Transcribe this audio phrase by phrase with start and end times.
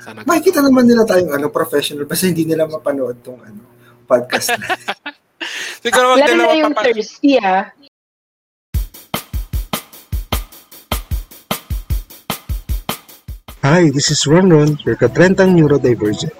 [0.00, 3.60] Sana Makikita naman nila tayong ano, professional basta hindi nila mapanood tong ano,
[4.08, 4.72] podcast na.
[5.84, 7.68] Siguro wag nila yung mapapa- thirsty ah.
[13.60, 16.32] Hi, this is Ronron, your katrentang neurodivergent.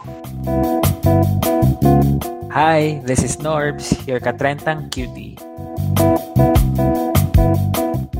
[2.48, 5.36] Hi, this is Norbs, your katrentang cutie.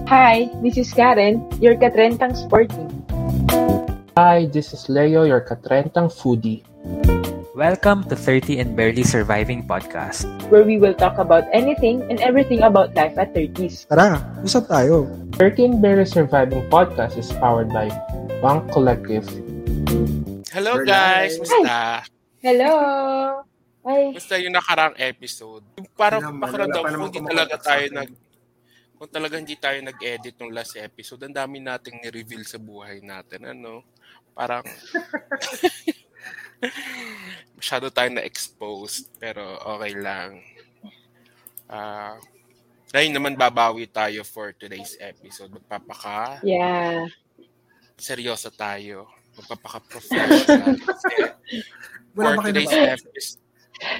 [0.04, 2.89] Hi, this is Karen, your katrentang sporty.
[4.18, 6.66] Hi, this is Leo, your katrentang foodie.
[7.54, 10.26] Welcome to 30 and Barely Surviving Podcast.
[10.50, 13.86] where we will talk about anything and everything about life at 30s.
[13.86, 15.07] Tara, usap tayo.
[15.38, 17.86] 13 Barely Surviving Podcast is powered by
[18.43, 19.30] Bank Collective.
[20.50, 21.46] Hello We're guys, live.
[21.46, 21.79] musta?
[22.43, 22.74] Hello!
[23.86, 25.63] Ay, Basta yung nakarang episode.
[25.79, 28.11] Yung Parang Naman, ko naman hindi talaga tayo nag
[29.00, 33.48] kung talaga hindi tayo nag-edit ng last episode, ang dami nating ni-reveal sa buhay natin.
[33.48, 33.80] Ano?
[34.41, 34.64] Parang
[37.60, 40.41] masyado tayo na-exposed, pero okay lang.
[41.69, 42.16] Ah,
[42.96, 45.52] ngayon naman babawi tayo for today's episode.
[45.52, 47.05] Magpapaka yeah.
[48.00, 49.12] seryoso tayo.
[49.36, 50.80] Magpapaka-professional.
[52.11, 53.38] For today's na episode,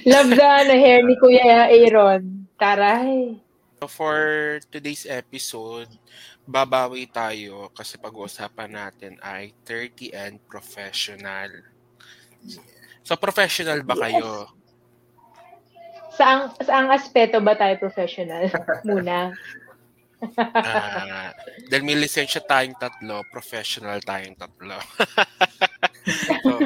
[0.03, 2.45] Love the ano, hair ni Kuya Aaron.
[2.59, 3.39] Taray.
[3.87, 5.89] For today's episode,
[6.45, 11.49] babawi tayo kasi pag-uusapan natin ay 30 and professional.
[13.05, 14.49] So, professional ba kayo?
[16.17, 18.49] Saang, saang aspeto ba tayo professional?
[18.87, 19.33] Muna.
[20.37, 21.33] Ah,
[21.65, 24.77] dahil may lisensya tayong tatlo, professional tayong tatlo.
[26.45, 26.61] so,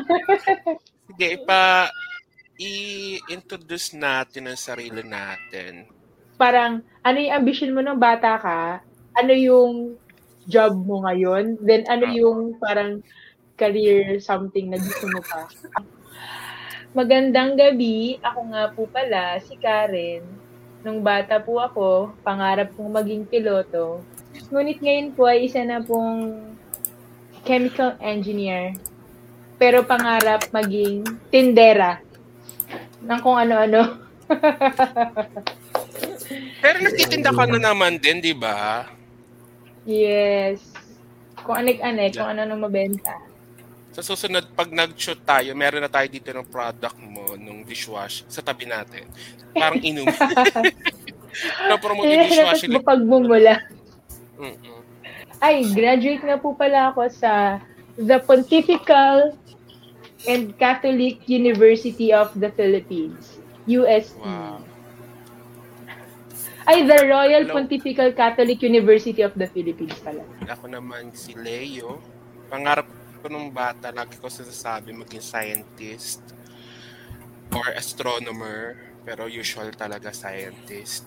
[1.07, 1.87] sige, ipa
[2.59, 5.87] i-introduce natin ang sarili natin.
[6.35, 8.83] Parang, ano yung ambition mo nung bata ka?
[9.15, 9.95] Ano yung
[10.45, 11.57] job mo ngayon?
[11.63, 12.15] Then, ano Ah.
[12.15, 12.99] yung parang
[13.55, 15.47] career something na gusto mo pa?
[16.91, 18.19] Magandang gabi.
[18.19, 20.23] Ako nga po pala, si Karen.
[20.83, 24.03] Nung bata po ako, pangarap kong maging piloto.
[24.51, 26.43] Ngunit ngayon po ay isa na pong
[27.43, 28.75] chemical engineer.
[29.55, 32.03] Pero pangarap maging tindera
[32.99, 34.03] ng kung ano-ano.
[36.63, 38.89] Pero nagtitinda ka na naman din, di ba?
[39.85, 40.59] Yes.
[41.45, 43.21] Kung anik-anik, kung ano nang mabenta.
[43.95, 48.43] Sa susunod, pag nag-shoot tayo, meron na tayo dito ng product mo, nung dishwash, sa
[48.43, 49.07] tabi natin.
[49.55, 50.03] Parang inom.
[51.71, 52.71] Na-promote yung dishwashing.
[52.75, 52.83] tapos.
[54.35, 54.79] Mm-mm.
[55.39, 57.63] Ay, graduate nga po pala ako sa
[57.95, 59.31] the Pontifical
[60.27, 64.19] and Catholic University of the Philippines, UST.
[64.19, 64.59] Wow.
[66.65, 67.53] Ay, the Royal Hello.
[67.53, 70.25] Pontifical Catholic University of the Philippines pala.
[70.49, 72.01] Ako naman si Leo.
[72.49, 72.89] Pangarap
[73.21, 76.25] ko nung bata, lagi ko sinasabi maging scientist
[77.53, 78.73] or astronomer,
[79.05, 81.05] pero usual talaga scientist.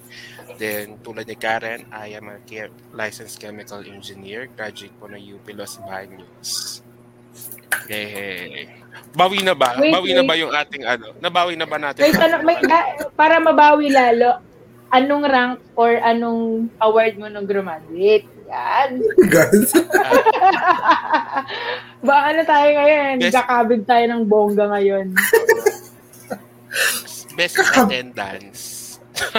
[0.54, 4.46] Then, tulad ni Karen, I am a che- licensed chemical engineer.
[4.48, 6.80] Graduate po ng UP Los Baños.
[7.90, 8.70] Yay!
[9.10, 9.74] Bawi na ba?
[9.74, 10.30] Wait, Bawi na wait.
[10.30, 11.06] ba yung ating ano?
[11.18, 12.06] Nabawi na ba natin?
[12.06, 14.38] May tanong, may, ah, para mabawi lalo,
[14.88, 18.24] anong rank or anong award mo nung graduate?
[18.48, 18.90] Yan.
[19.32, 19.72] Guys,
[22.06, 23.14] Baka ano tayo ngayon?
[23.20, 25.12] Best- Kakabig tayo ng bongga ngayon.
[27.36, 28.62] Best attendance.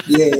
[0.08, 0.32] yay!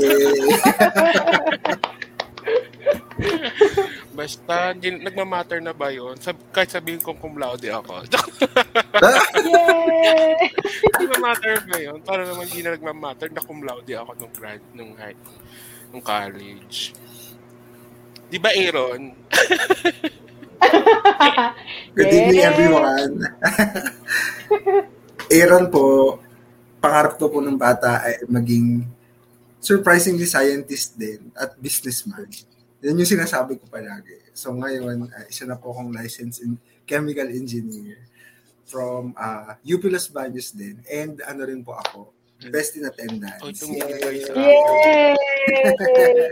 [4.20, 6.20] Basta, hindi, nagmamatter na ba yun?
[6.20, 8.04] Sab kahit sabihin kong cum laude ako.
[9.00, 10.52] Yay!
[11.00, 12.04] nagmamatter ba yun?
[12.04, 15.16] Para naman hindi na nagmamatter na cum laude ako nung grad, nung high,
[15.96, 16.92] nung college.
[18.28, 19.08] Di ba, Aaron?
[21.96, 23.24] Good evening, everyone.
[25.32, 26.20] Aaron po,
[26.84, 28.84] pangarap ko po ng bata ay maging
[29.64, 32.28] surprisingly scientist din at businessman.
[32.80, 34.24] Yan yung sinasabi ko palagi.
[34.32, 36.56] So ngayon, uh, isa na po akong licensed in
[36.88, 38.00] chemical engineer
[38.64, 40.80] from uh, UP Los Baños din.
[40.88, 42.16] And ano rin po ako,
[42.48, 43.60] best in attendance.
[43.60, 45.16] Sa Yay!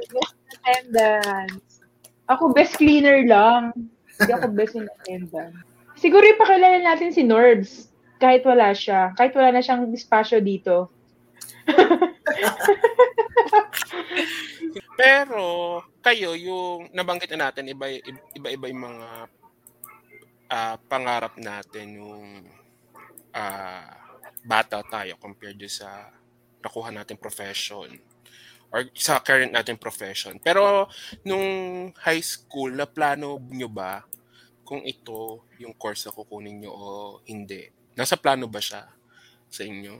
[0.07, 1.83] Best attendance.
[2.31, 3.75] Ako, best cleaner lang.
[4.16, 5.57] Hindi ako best in attendance.
[6.00, 7.92] Siguro ipakilala natin si Norbs.
[8.24, 9.12] Kahit wala siya.
[9.19, 10.89] Kahit wala na siyang dispatcho dito.
[14.98, 17.92] Pero, kayo, yung nabanggit na natin, iba,
[18.31, 19.07] iba-iba yung mga
[20.48, 22.48] ah, pangarap natin yung
[23.36, 23.92] ah,
[24.48, 26.07] bata tayo compared sa
[26.63, 28.00] nakuha natin profession
[28.71, 30.39] or sa current natin profession.
[30.39, 30.88] Pero,
[31.27, 34.04] nung high school, na plano nyo ba
[34.68, 36.88] kung ito yung course na kukunin nyo o
[37.27, 37.68] hindi.
[37.95, 38.83] Nasa plano ba siya
[39.48, 39.95] sa inyo?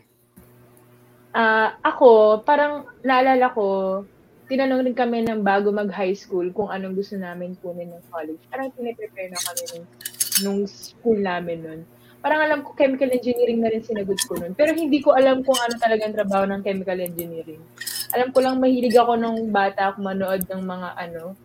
[1.32, 3.64] Ah, ako, parang naalala ko,
[4.48, 8.40] tinanong rin kami ng bago mag-high school kung anong gusto namin kunin ng college.
[8.48, 9.86] Parang piniprepare na kami nung,
[10.42, 11.80] nung school namin nun.
[12.18, 14.52] Parang alam ko, chemical engineering na rin sinagot ko nun.
[14.52, 17.62] Pero hindi ko alam kung ano talagang trabaho ng chemical engineering.
[18.10, 21.36] Alam ko lang mahilig ako nung bata ako manood ng mga ano,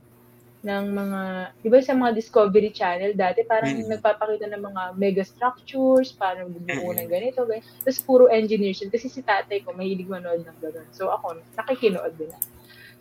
[0.63, 1.21] ng mga,
[1.59, 3.99] di ba sa mga Discovery Channel dati, parang Mm.
[3.99, 6.99] nagpapakita ng mga mega structures, paano bumuo Mm.
[7.03, 7.67] ng ganito, ganito.
[7.83, 8.87] Tapos puro engineers yun.
[8.87, 10.87] Kasi si tatay ko, mahilig manood ng gano'n.
[10.95, 12.31] So ako, nakikinood din.
[12.31, 12.47] ako.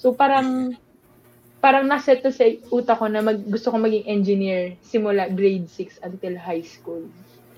[0.02, 0.74] So parang,
[1.62, 6.02] parang naset to sa utak ko na mag, gusto ko maging engineer simula grade 6
[6.02, 7.06] until high school.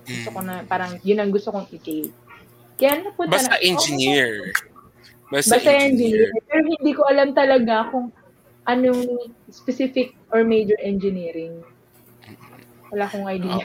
[0.03, 2.11] Gusto ko na, parang yun ang gusto kong i-take.
[2.75, 4.51] Kaya napunta Basta na, engineer.
[5.31, 6.27] Basta, Basta engineer.
[6.27, 6.43] engineer.
[6.51, 8.11] Pero hindi ko alam talaga kung
[8.67, 11.63] anong specific or major engineering.
[12.91, 13.63] Wala akong idea.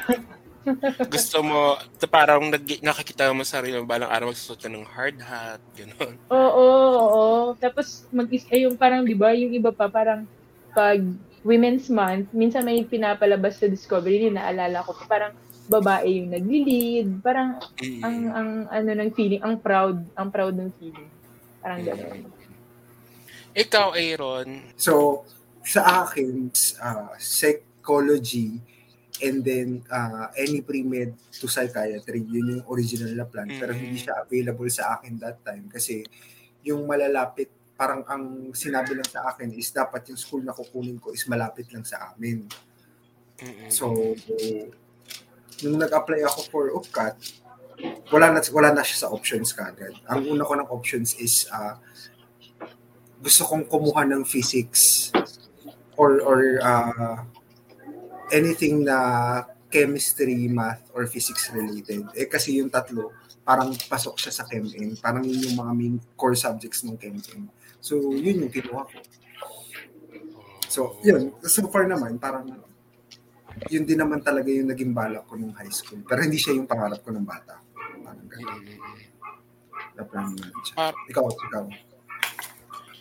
[1.08, 1.76] Gusto mo,
[2.10, 6.14] parang nag, nakikita mo sa sarili mo, balang araw magsusot ka ng hard hat, gano'n.
[6.28, 7.56] Oo, oo, oo.
[7.56, 10.28] Tapos mag eh, yung parang 'di ba, yung iba pa parang
[10.76, 11.00] pag
[11.40, 15.32] Women's Month, minsan may pinapalabas sa Discovery din naalala ko, parang
[15.68, 18.02] babae yung nagli-lead, parang Mm.
[18.04, 21.08] ang ang ano ng feeling, ang proud, ang proud ng feeling.
[21.62, 22.18] Parang gano'n.
[23.58, 25.24] Ikaw, Aaron, So,
[25.64, 28.60] sa akin, uh, psychology
[29.22, 33.50] and then uh, any pre-med to psychiatry, yun yung original na plan.
[33.50, 33.80] Pero Mm.
[33.80, 36.06] hindi siya available sa akin that time kasi
[36.62, 41.14] yung malalapit, parang ang sinabi lang sa akin is dapat yung school na kukunin ko
[41.14, 42.42] is malapit lang sa amin.
[43.38, 43.70] Mm-mm.
[43.70, 43.94] So,
[45.62, 47.14] nung nag-apply ako for UPCAT,
[48.10, 49.94] wala na, wala na siya sa options kagad.
[50.10, 51.78] Ang una ko ng options is uh,
[53.22, 55.10] gusto kong kumuha ng physics
[55.98, 57.22] or or uh,
[58.32, 58.98] anything na
[59.68, 62.08] chemistry, math, or physics related.
[62.16, 63.12] Eh kasi yung tatlo,
[63.44, 64.96] parang pasok siya sa ChemM.
[65.00, 67.48] Parang yun yung mga main core subjects ng ChemM.
[67.80, 68.96] So, yun yung kinuha ko.
[70.68, 71.32] So, yun.
[71.40, 72.44] So far naman, parang
[73.72, 76.04] yun din naman talaga yung naging balak ko nung high school.
[76.04, 77.56] Pero hindi siya yung pangarap ko nung bata.
[78.04, 78.62] Parang ganun.
[79.96, 80.92] Na-plan naman siya.
[80.92, 81.64] Ikaw, ikaw.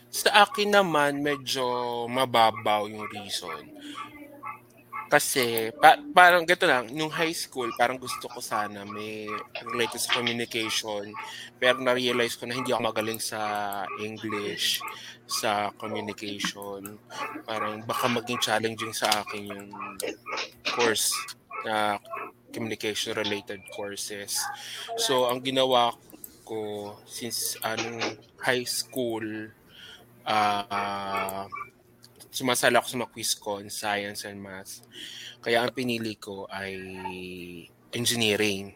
[0.10, 1.62] Sa akin naman, medyo
[2.10, 3.70] mababaw yung reason.
[5.08, 9.24] Kasi, pa- parang gito lang, nung high school, parang gusto ko sana may
[9.64, 11.16] related sa communication.
[11.56, 13.40] Pero na-realize ko na hindi ako magaling sa
[14.04, 14.84] English,
[15.24, 17.00] sa communication.
[17.48, 19.72] Parang baka maging challenging sa akin yung
[20.76, 21.16] course
[21.64, 21.96] na
[22.52, 24.44] communication-related courses.
[25.00, 25.96] So, ang ginawa
[26.44, 29.52] ko since anong high school,
[30.28, 31.48] ah
[32.32, 34.84] sumasala ako sa mga quiz ko in science and math.
[35.42, 36.74] Kaya ang pinili ko ay
[37.94, 38.76] engineering.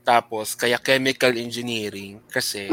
[0.00, 2.70] Tapos, kaya chemical engineering kasi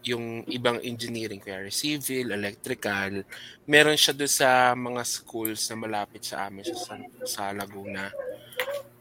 [0.00, 3.20] yung ibang engineering, kaya civil, electrical,
[3.68, 6.96] meron siya doon sa mga schools na malapit sa amin sa,
[7.28, 8.08] sa Laguna.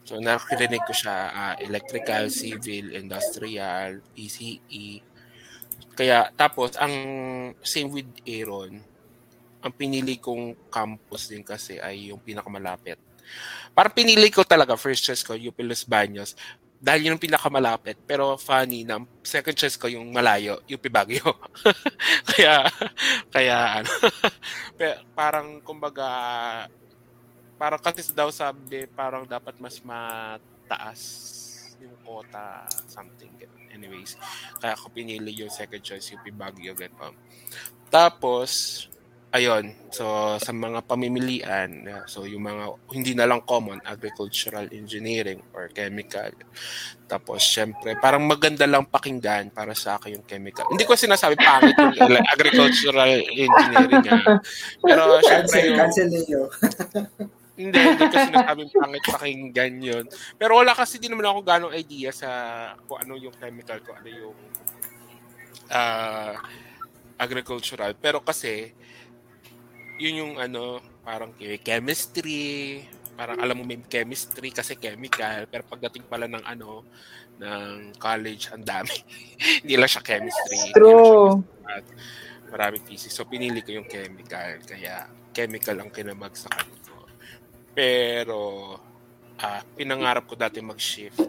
[0.04, 5.06] So, nakirinig ko siya, ah, electrical, civil, industrial, PCE.
[5.94, 6.94] Kaya, tapos, ang
[7.62, 8.89] same with Aaron,
[9.60, 13.00] ang pinili kong campus din kasi ay yung pinakamalapit.
[13.76, 16.34] Parang pinili ko talaga, first choice ko, UP Los Baños.
[16.80, 18.00] Dahil yun ang pinakamalapit.
[18.08, 21.28] Pero funny na, second choice ko yung malayo, UP Baguio.
[22.32, 22.66] kaya,
[23.30, 23.92] kaya ano,
[25.20, 26.08] parang kumbaga,
[27.60, 31.02] parang kasi daw sabi, parang dapat mas mataas
[31.84, 33.32] yung quota, something.
[33.72, 34.16] Anyways,
[34.60, 36.76] kaya ako pinili yung second choice, UP Baguio.
[36.76, 37.16] Ganun.
[37.92, 38.88] Tapos,
[39.30, 45.70] ayun, so sa mga pamimilian, so yung mga hindi na lang common, agricultural engineering or
[45.70, 46.34] chemical.
[47.06, 50.66] Tapos, syempre, parang maganda lang pakinggan para sa akin yung chemical.
[50.70, 54.06] Hindi ko sinasabi pangit yung agricultural engineering.
[54.14, 54.38] ah.
[54.82, 56.10] Pero, syempre, yung, cancel
[57.60, 60.06] hindi, hindi ko sinasabing pangit pakinggan yun.
[60.40, 62.30] Pero wala kasi din naman ako ganong idea sa
[62.88, 64.38] kung ano yung chemical, kung ano yung
[65.74, 66.40] ah,
[67.20, 67.94] agricultural.
[68.00, 68.72] Pero kasi,
[70.00, 72.82] yun yung ano, parang chemistry,
[73.20, 76.88] parang alam mo may chemistry kasi chemical, pero pagdating pala ng ano,
[77.40, 78.96] ng college, ang dami.
[79.64, 80.72] Hindi lang siya chemistry.
[80.72, 81.40] siya True.
[81.68, 81.84] at
[82.52, 83.12] maraming thesis.
[83.16, 84.60] So, pinili ko yung chemical.
[84.66, 86.96] Kaya, chemical ang kinamagsakan ko.
[87.72, 88.40] Pero,
[89.40, 91.24] ah pinangarap ko dati mag-shift.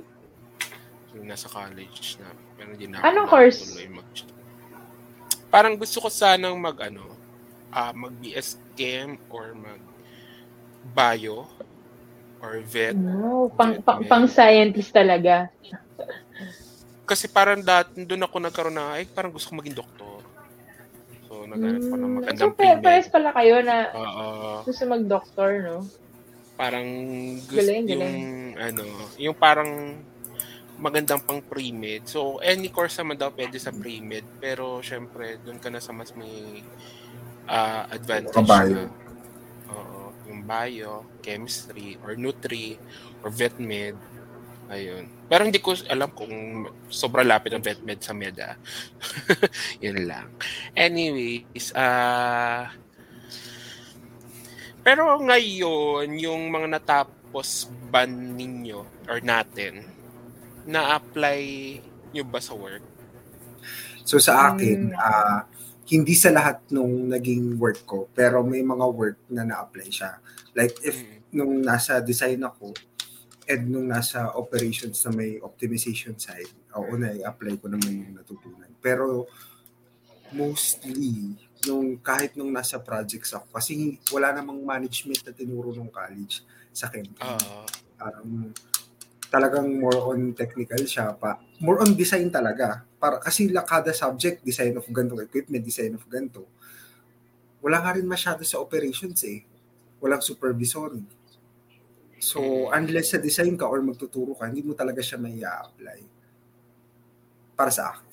[1.15, 2.35] Yung nasa college na.
[2.59, 3.79] Pero hindi na Anong course?
[3.87, 4.35] mag-shift.
[5.51, 7.20] Parang gusto ko sanang mag, ano,
[7.71, 9.81] ah mag BS Chem or mag
[10.95, 11.47] Bio.
[12.41, 12.97] or vet.
[12.97, 15.53] No, pang, pang, pang scientist talaga.
[17.05, 20.25] Kasi parang dati, doon ako nagkaroon na, ay parang gusto ko maging doktor.
[21.29, 24.65] So, naghanap ko ng Mm, magandang so, pares pala kayo na Oo.
[24.65, 25.79] gusto mag-doctor, no?
[26.61, 26.89] parang
[27.49, 28.27] gusto Galing, yung galing.
[28.61, 28.85] ano,
[29.17, 29.97] yung parang
[30.77, 32.05] magandang pang pre-med.
[32.05, 34.25] So, any course naman daw pwede sa pre-med.
[34.41, 36.61] Pero, syempre, doon ka na sa mas may
[37.51, 38.87] ah, advantage Kabayo.
[38.87, 38.95] na.
[39.69, 40.15] Oo.
[40.31, 42.79] Yung bio, chemistry, or nutri,
[43.21, 43.99] or vet med.
[44.71, 45.11] Ayun.
[45.27, 46.31] Pero hindi ko alam kung
[46.87, 48.55] sobrang lapit ang vet med sa med ah.
[49.83, 50.31] Yun lang.
[50.73, 52.71] Anyways, ah
[54.81, 59.85] pero ngayon, yung mga natapos ban ninyo or natin,
[60.65, 61.41] na-apply
[62.11, 62.81] nyo ba sa work?
[64.03, 64.97] So sa akin, Mm.
[64.97, 65.45] ah,
[65.91, 70.23] hindi sa lahat nung naging work ko, pero may mga work na na-apply siya.
[70.55, 71.19] Like if Mm.
[71.35, 72.71] nung nasa design ako,
[73.51, 78.71] and nung nasa operations na may optimization side, oo na i-apply ko naman yung natutunan.
[78.79, 79.27] Pero
[80.31, 81.35] mostly,
[81.67, 86.87] nung kahit nung nasa projects ako, kasi wala namang management na tinuro nung college sa
[86.87, 87.11] Chem.
[87.19, 87.67] Ah,
[87.99, 88.55] Parang
[89.27, 91.37] talagang more on technical siya pa.
[91.59, 92.87] More on design talaga.
[93.01, 96.45] Para, kasi la kada subject, design of ganitong equipment, design of ganito.
[97.65, 99.41] Wala nga rin masyado sa operations eh.
[100.05, 101.01] Walang supervisory.
[102.21, 106.01] So, unless sa design ka or magtuturo ka, hindi mo talaga siya may apply
[107.57, 108.09] Para sa akin.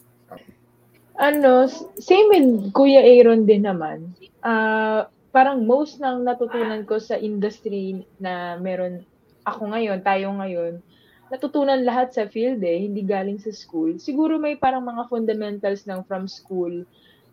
[1.17, 1.67] Ano,
[2.00, 4.15] same with Kuya Aaron din naman.
[4.39, 9.03] Ah, parang most ng natutunan ko sa industry na meron
[9.44, 10.79] ako ngayon, tayo ngayon,
[11.27, 14.00] natutunan lahat sa field eh, hindi galing sa school.
[14.00, 16.88] Siguro may parang mga fundamentals ng from school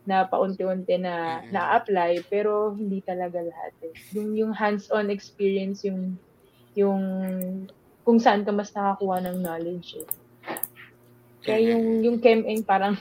[0.05, 3.95] na paunti-unti na na-apply pero hindi talaga lahat eh.
[4.13, 6.21] Yung yung hands-on experience yung
[6.77, 7.03] yung
[8.05, 10.09] kung saan ka mas nakakuha ng knowledge eh.
[11.45, 13.01] Kaya yung yung chem-eng parang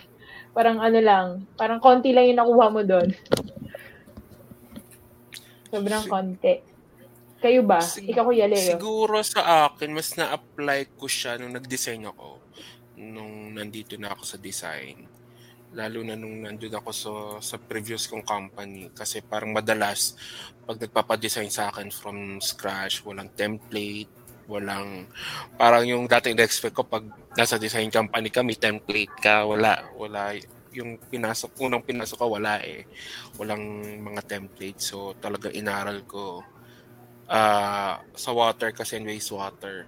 [0.56, 1.26] parang ano lang,
[1.60, 3.12] parang konti lang yung nakuha mo doon.
[5.74, 6.73] Sobrang konti.
[7.44, 7.84] Kayo ba?
[7.84, 8.80] Sig- Ikaw Kuya Leo?
[8.80, 12.40] Siguro sa akin, mas na-apply ko siya nung nag-design ako.
[12.96, 15.04] Nung nandito na ako sa design.
[15.76, 17.12] Lalo na nung nandun ako sa,
[17.44, 18.88] sa previous kong company.
[18.96, 20.16] Kasi parang madalas,
[20.64, 24.08] pag nagpapadesign sa akin from scratch, walang template,
[24.48, 25.04] walang,
[25.60, 27.04] parang yung dating na-expect ko pag
[27.36, 30.32] nasa design company ka, may template ka, wala, wala,
[30.72, 32.88] yung pinasok, unang pinasok ko, wala eh.
[33.36, 34.80] Walang mga template.
[34.80, 36.42] So, talaga inaral ko
[37.28, 39.88] ah sa water kasi and wastewater.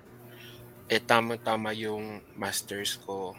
[0.86, 3.34] Eh, tama-tama yung masters ko.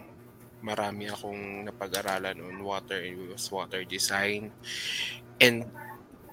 [0.67, 4.51] Marami akong napag-aralan on water and wastewater design.
[5.39, 5.63] And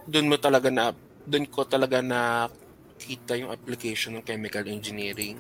[0.09, 0.89] doon mo talaga na,
[1.23, 2.49] doon ko talaga na
[2.97, 5.37] kita yung application ng chemical engineering.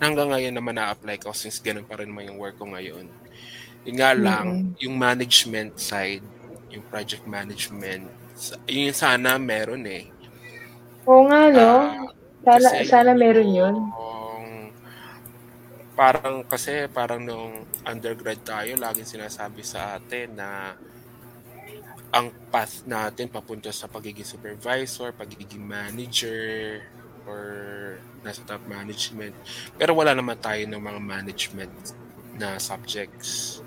[0.00, 3.04] Hanggang ngayon naman na-apply ko since ganun pa rin naman yung work ko ngayon.
[3.84, 6.24] Yun nga lang, yung management side,
[6.72, 8.08] yung project management,
[8.64, 10.13] yun sana meron eh.
[11.04, 11.72] Oo nga, no?
[12.44, 13.76] Sana, kasi sana meron yun.
[13.76, 13.94] yung-
[15.94, 20.74] parang kasi parang nung undergrad tayo, laging sinasabi sa atin na
[22.14, 26.82] ang path natin papunta sa pagiging supervisor, pagiging manager,
[27.26, 27.42] or
[28.22, 29.34] nasa top management.
[29.74, 31.74] Pero wala naman tayo ng mga management
[32.38, 33.62] na subjects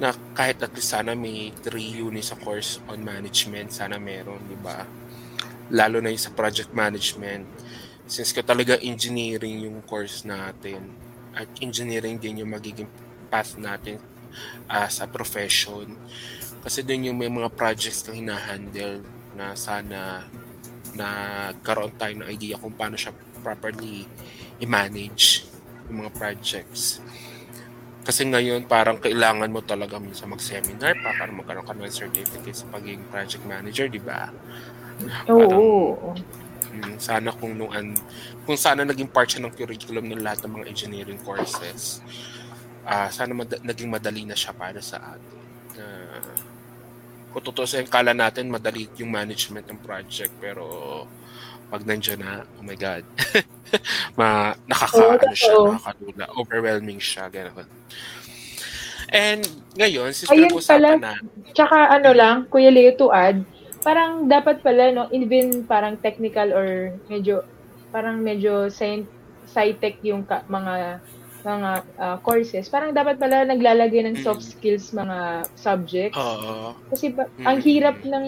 [0.00, 4.56] na kahit at least sana may three units sa course on management, sana meron, di
[4.56, 4.88] ba?
[5.70, 7.46] Lalo na yung sa project management.
[8.10, 10.90] Since ka talaga engineering yung course natin,
[11.34, 12.90] at engineering din yung magiging
[13.30, 14.02] path natin
[14.66, 15.94] as a profession.
[16.60, 19.00] Kasi doon yung may mga projects na hinahandle
[19.38, 20.26] na sana
[20.98, 21.08] na
[21.62, 24.04] karoon tayo ng idea kung paano siya properly
[24.58, 25.46] i-manage
[25.86, 26.98] yung mga projects.
[28.00, 32.66] Kasi ngayon, parang kailangan mo talaga minsan mag-seminar pa para magkaroon ka ng certificate sa
[32.72, 34.32] pagiging project manager, di ba?
[35.28, 36.14] Oo.
[36.70, 37.98] Mm, sana kung nung an,
[38.46, 41.98] kung sana naging part siya ng curriculum ng lahat ng mga engineering courses.
[42.86, 45.38] Ah, sana mad- naging madali na siya para sa atin.
[45.76, 45.86] Na
[47.30, 50.66] kung totoo sa kala natin madali yung management ng project pero
[51.70, 53.06] pag nandiyan na, oh my God.
[54.18, 56.24] Ma, nakaka, Oo, ano siya, nakakalula.
[56.34, 57.68] Overwhelming siya, gano'n.
[59.10, 59.42] And
[59.78, 60.98] ngayon, since Ayun pala.
[60.98, 61.14] na,
[61.54, 63.42] Tsaka ano lang, Kuya Leo to add,
[63.80, 66.68] parang dapat pala, no, even parang technical or
[67.08, 67.42] medyo,
[67.88, 68.68] parang medyo
[69.46, 71.00] sci-tech yung ka- mga
[71.40, 74.50] mga ah, courses, parang dapat pala naglalagay ng soft Mm.
[74.52, 75.18] skills mga
[75.56, 76.12] subjects.
[76.12, 77.46] oo, Kasi ba, Mm.
[77.48, 78.26] ang hirap ng,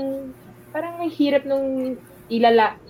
[0.72, 2.00] parang ang hirap nung
[2.32, 2.80] ilala,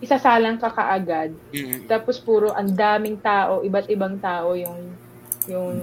[0.00, 1.36] isasalang ka kaagad.
[1.52, 1.84] Mm.
[1.84, 4.96] Tapos puro ang daming tao, iba't ibang tao yung
[5.44, 5.76] yung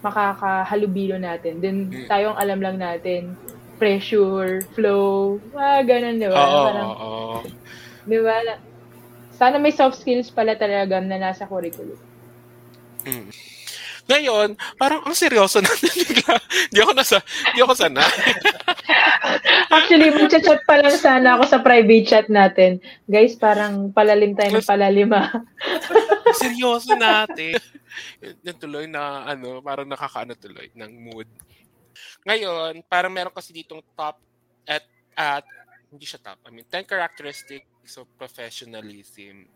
[0.00, 1.58] makakahalubilo natin.
[1.58, 1.76] Then
[2.06, 3.34] tayong alam lang natin
[3.78, 6.36] pressure, flow, mga ganun, di ba?
[6.36, 7.38] Oo, Parang, oo,
[8.04, 8.36] di ba?
[9.38, 11.96] Sana may soft skills pala talaga na nasa curriculum.
[13.06, 13.30] Mm.
[14.08, 16.40] Ngayon, parang ang seryoso natin bigla.
[16.72, 17.20] Di ako nasa,
[17.52, 18.00] di ako sana.
[19.76, 22.80] Actually, mag-chat pa lang sana ako sa private chat natin.
[23.04, 25.28] Guys, parang palalim tayo ng palalima.
[26.40, 27.60] seryoso natin.
[28.40, 31.28] Yung tuloy na, ano, parang nakakaano tuloy ng mood.
[32.26, 34.20] Ngayon, parang meron kasi ditong top
[34.68, 34.84] at,
[35.16, 35.44] at
[35.88, 36.38] hindi siya top.
[36.44, 39.48] I mean, 10 characteristics of professionalism.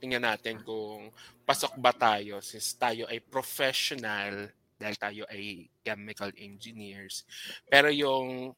[0.00, 1.12] Tingnan natin kung
[1.44, 4.48] pasok ba tayo since tayo ay professional
[4.80, 7.28] dahil tayo ay chemical engineers.
[7.68, 8.56] Pero yung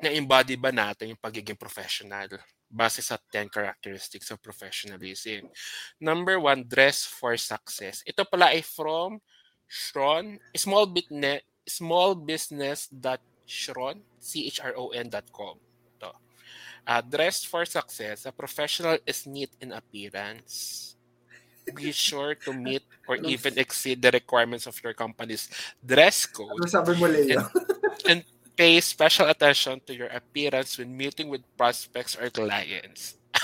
[0.00, 2.40] na-embody ba natin yung pagiging professional
[2.70, 5.50] base sa 10 characteristics of professionalism.
[6.00, 8.00] Number one, dress for success.
[8.08, 9.20] Ito pala ay from
[9.70, 15.54] Shron, small business, small business dot Shron, C-H-R-O-N dot com.
[15.96, 16.10] Ito.
[16.86, 18.26] Uh, dress for success.
[18.26, 20.88] A professional is neat in appearance.
[21.70, 25.46] Be sure to meet or even exceed the requirements of your company's
[25.78, 27.46] dress code Ano sabi mo, Leo?
[28.10, 28.26] and
[28.58, 33.14] pay special attention to your appearance when meeting with prospects or clients.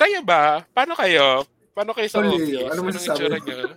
[0.00, 0.66] kayo ba?
[0.74, 1.46] Paano kayo?
[1.76, 2.48] Paano kayo sa Oh, office?
[2.48, 3.76] Leo, ano Anong itsura niyo?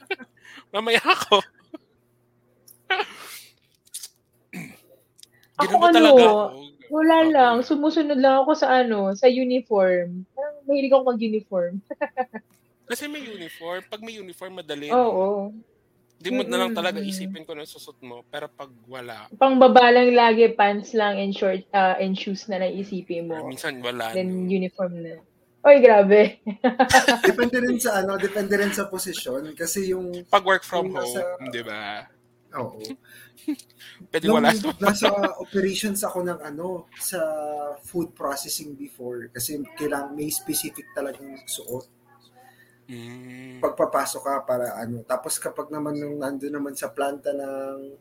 [0.74, 1.42] Mamaya ako.
[5.62, 6.24] Ako ano, talaga?
[6.92, 7.32] Wala Okay.
[7.34, 7.54] lang.
[7.66, 10.22] Sumusunod lang ako sa ano, sa uniform.
[10.34, 11.74] Parang mahilig ako mag-uniform.
[12.90, 13.82] Kasi may uniform.
[13.90, 14.90] Pag may uniform, madali.
[14.92, 15.50] Oo.
[16.22, 18.22] Hindi mo na lang talaga isipin kung ano susot mo.
[18.30, 22.62] Pero pag wala, Pang baba lang lagi, pants lang and short uh, and shoes na
[22.62, 23.50] lang isipin or mo.
[23.50, 24.14] minsan wala.
[24.14, 24.46] Then no?
[24.46, 25.18] uniform na.
[25.62, 26.42] Oy, grabe.
[27.28, 31.22] depende rin sa ano, depende rin sa posisyon kasi yung Pag work from yung nasa-
[31.38, 32.02] home, di ba?
[32.52, 32.82] oo.
[34.10, 34.52] Pwede Nung wala.
[34.84, 37.16] nasa operations ako ng ano sa
[37.80, 41.86] food processing before kasi kailangan may specific talagang suot
[42.82, 43.62] Mm.
[43.62, 47.94] pagpapasok ka para ano tapos kapag naman nung nandoon naman sa planta ng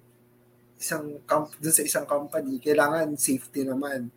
[0.75, 4.09] isang comp dun sa isang company kailangan safety naman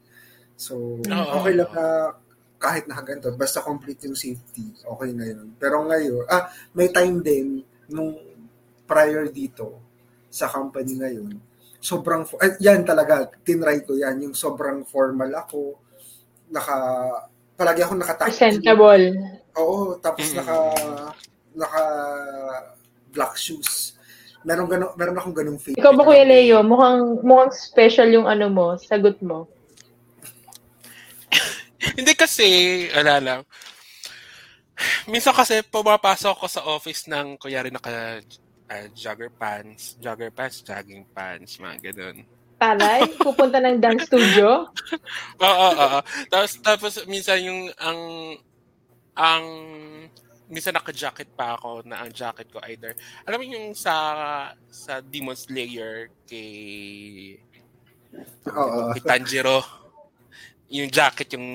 [0.56, 2.16] so okay lang na
[2.64, 7.60] kahit nakaganto basta complete yung safety okay na yun pero ngayon ah may time din
[7.92, 8.16] nung
[8.88, 9.76] prior dito
[10.32, 11.36] sa company ngayon
[11.84, 15.76] sobrang ah, yan talaga tinry ko yan yung sobrang formal ako
[16.48, 16.76] naka
[17.54, 19.04] palagi ako nakataki Presentable.
[19.54, 20.36] Oo, tapos Mm.
[20.42, 20.56] naka
[21.54, 21.82] naka
[23.14, 23.94] black shoes.
[24.42, 25.78] Meron gano, meron akong ganung face.
[25.78, 29.46] Ikaw ba, Kuya Leo, mukhang, mukhang special yung ano mo, sagot mo.
[31.94, 32.48] Hindi kasi,
[32.90, 33.40] wala lang.
[35.06, 38.18] Minsan kasi pumapasok ako sa office ng, kunyari naka
[38.66, 42.26] ah, jogger pants, jogger pants, jogging pants, mga ganun.
[42.58, 44.66] Taray, pupunta ng dance studio.
[45.44, 46.00] Oo, oo, oo.
[46.30, 48.00] Tapos, tapos minsan yung, ang,
[49.14, 49.44] ang,
[50.50, 52.94] minsan naka-jacket pa ako na ang jacket ko either,
[53.26, 53.94] alam mo yung sa,
[54.70, 56.50] sa Demon Slayer kay,
[58.50, 58.94] Oo.
[58.94, 59.83] kay Tanjiro,
[60.74, 61.48] yung jacket, yung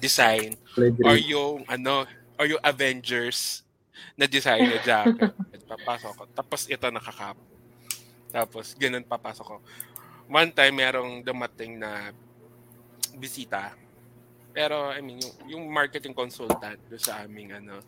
[0.00, 0.56] design,
[1.04, 2.08] or yung ano
[2.40, 3.60] or yung Avengers
[4.16, 5.36] na design na jacket.
[5.70, 6.22] papasok ko.
[6.32, 7.36] Tapos ito nakakap.
[8.32, 9.56] Tapos ganun papasok ko.
[10.30, 12.10] One time merong dumating na
[13.14, 13.76] bisita.
[14.50, 17.78] Pero I mean yung, yung marketing consultant do sa aming ano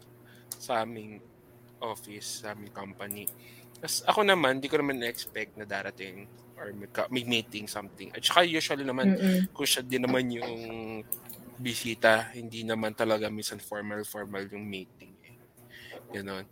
[0.60, 1.18] sa aming
[1.82, 3.26] office, sa aming company.
[3.82, 8.14] Tapos ako naman, di ko naman na-expect na darating or may, may meeting something.
[8.14, 9.50] At saka usually naman, Mm-mm.
[9.50, 10.54] kung siya din naman yung
[11.58, 15.10] bisita, hindi naman talaga minsan formal-formal yung meeting.
[15.26, 15.34] Eh.
[16.14, 16.46] Ganon.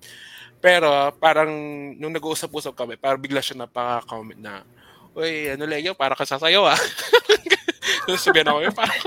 [0.59, 0.91] Pero
[1.23, 1.51] parang
[1.95, 4.67] nung nag-uusap-usap kami, parang bigla siya napaka-comment na,
[5.15, 6.79] Uy, ano Leo, para ka sasayaw ah.
[8.07, 9.03] Tapos sabihan ako, "Eh, parang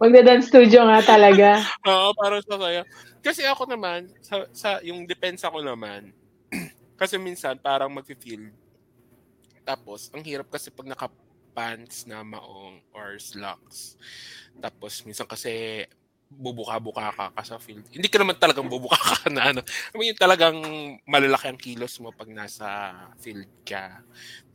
[0.00, 1.60] Magda-dance studio nga talaga.
[1.88, 2.84] Oo, parang sasayaw.
[3.24, 6.12] Kasi ako naman, sa, sa yung depensa ko naman,
[6.94, 8.54] kasi minsan parang mag-feel.
[9.64, 13.96] Tapos, ang hirap kasi pag naka-pants na maong or slacks.
[14.60, 15.84] Tapos, minsan kasi
[16.34, 17.86] bubuka-buka ka ka sa field.
[17.94, 19.60] Hindi ka naman talagang bubuka ka na ano.
[19.94, 20.58] I mean, talagang
[21.06, 24.02] malalaki ang kilos mo pag nasa field ka.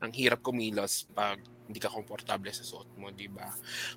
[0.04, 3.48] Ang hirap kumilos pag hindi ka komportable sa suot mo, di ba?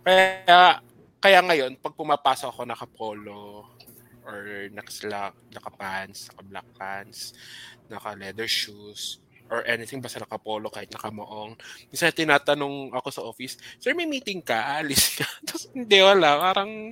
[0.05, 0.79] Kaya,
[1.19, 3.67] kaya ngayon, pag pumapasok ako naka-polo
[4.27, 7.35] or naka-slack, naka-pants, naka-black pants,
[7.91, 11.53] naka-leather shoes, or anything, basta nakapolo kahit nakamoong.
[11.93, 14.81] Minsan tinatanong ako sa office, Sir, may meeting ka?
[14.81, 15.29] Alis ka?
[15.47, 16.41] Tapos hindi, wala.
[16.41, 16.89] Parang,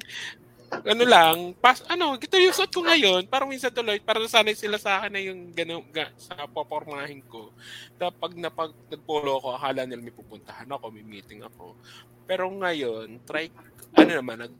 [0.70, 3.26] ano lang, pas, ano, ito yung suot ko ngayon.
[3.32, 7.50] Parang minsan tuloy, parang sanay sila sa akin na yung gano, ga, sa popormahin ko.
[7.96, 11.74] Tapos pag napag nagpolo ako, akala nila may pupuntahan ako, may meeting ako.
[12.28, 13.48] Pero ngayon, try,
[13.96, 14.54] ano naman, nag,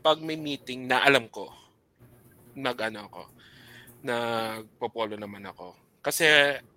[0.00, 1.50] pag may meeting na alam ko,
[2.56, 3.22] nag ano ako,
[4.04, 5.74] nagpopolo naman ako.
[6.02, 6.26] Kasi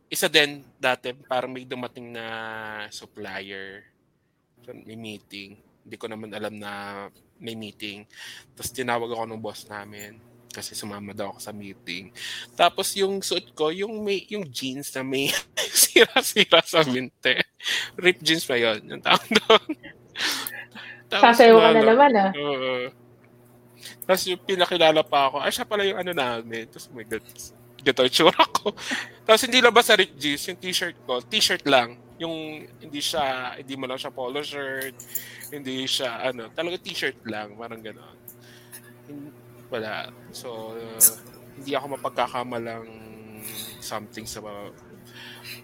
[0.06, 2.26] isa din dati parang may dumating na
[2.94, 3.84] supplier
[4.62, 5.58] so, may meeting.
[5.86, 6.72] Hindi ko naman alam na
[7.42, 8.06] may meeting.
[8.54, 10.18] Tapos tinawag ako ng boss namin
[10.56, 12.16] kasi sumama daw ako sa meeting.
[12.56, 15.28] Tapos yung suit ko, yung may yung jeans na may
[15.84, 17.44] sira-sira sa binte.
[18.00, 19.68] Rip jeans pa yon yung tawag doon.
[21.12, 22.32] Sasayaw ka na naman ah.
[22.32, 22.88] Uh,
[24.06, 26.70] tapos yung pinakilala pa ako, ay siya pala yung ano namin.
[26.70, 27.26] Tapos oh my God,
[27.82, 28.74] gito yung tsura ko.
[29.26, 31.98] Tapos hindi labas sa Rick G's, yung t-shirt ko, t-shirt lang.
[32.22, 34.94] Yung hindi siya, hindi mo lang siya polo shirt,
[35.50, 38.18] hindi siya, ano, talaga t-shirt lang, parang gano'n.
[39.74, 40.14] Wala.
[40.32, 41.02] So, uh,
[41.58, 42.86] hindi ako mapagkakamalang
[43.82, 44.42] something sa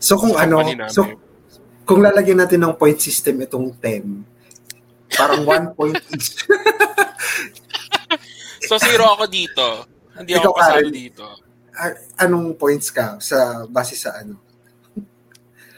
[0.02, 1.06] So kung ano, so
[1.86, 4.26] kung lalagyan natin ng point system itong 10,
[5.14, 6.42] parang one point each.
[8.72, 9.84] so zero ako dito.
[10.16, 11.26] Hindi ako kasalo dito.
[12.24, 14.40] Anong points ka sa base sa ano?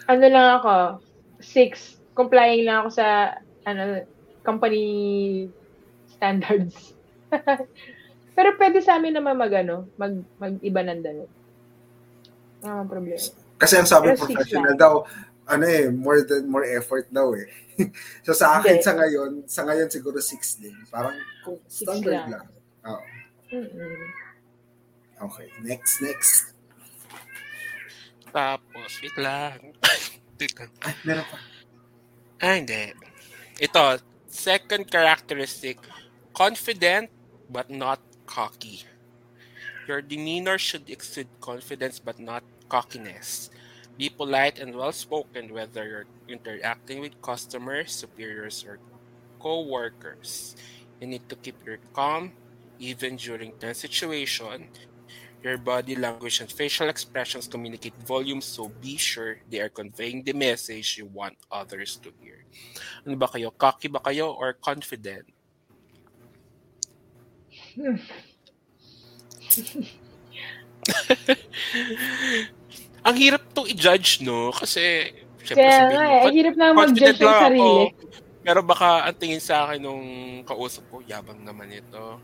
[0.05, 1.01] Ano lang ako,
[1.41, 1.97] six.
[2.13, 3.33] Complying lang ako sa
[3.65, 4.05] ano
[4.45, 4.85] company
[6.13, 6.93] standards.
[8.37, 11.25] Pero pwede sa amin naman mag ano, mag mag-iba ng dalo.
[12.61, 13.25] Wala problema.
[13.57, 14.93] Kasi ang sabi Pero professional daw,
[15.49, 17.49] ano eh, more than more effort daw eh.
[18.25, 18.85] so sa akin okay.
[18.85, 20.75] sa ngayon, sa ngayon siguro 6 din.
[20.93, 22.37] Parang kung standard lang.
[22.37, 22.45] lang.
[22.87, 23.03] Oo.
[23.53, 23.95] Mm-mm.
[25.23, 26.53] Okay, next, next.
[28.33, 29.71] Tapos, wait lang.
[30.83, 31.37] Ay, meron pa.
[32.43, 32.91] Ah, hindi.
[33.61, 35.79] Ito, second characteristic,
[36.35, 37.07] confident
[37.47, 38.83] but not cocky.
[39.87, 43.47] Your demeanor should exude confidence but not cockiness.
[43.95, 48.79] Be polite and well spoken whether you're interacting with customers, superiors, or
[49.39, 50.55] co workers.
[50.99, 52.33] You need to keep your calm
[52.79, 54.67] even during tense situation.
[55.43, 60.31] Your body language and facial expressions communicate volumes, so be sure they are conveying the
[60.31, 62.47] message you want others to hear.
[63.03, 63.51] Ano ba kayo?
[63.51, 65.27] Cocky ba kayo or confident?
[73.03, 74.55] Ang hirap to i-judge, no?
[74.55, 75.11] Kasi,
[75.43, 77.91] syempre Kaya sabihin mo, eh, hirap na mag-judge ng sarili.
[78.43, 80.03] pero baka ang tingin sa akin nung
[80.47, 82.19] kausap ko, yabang naman ito.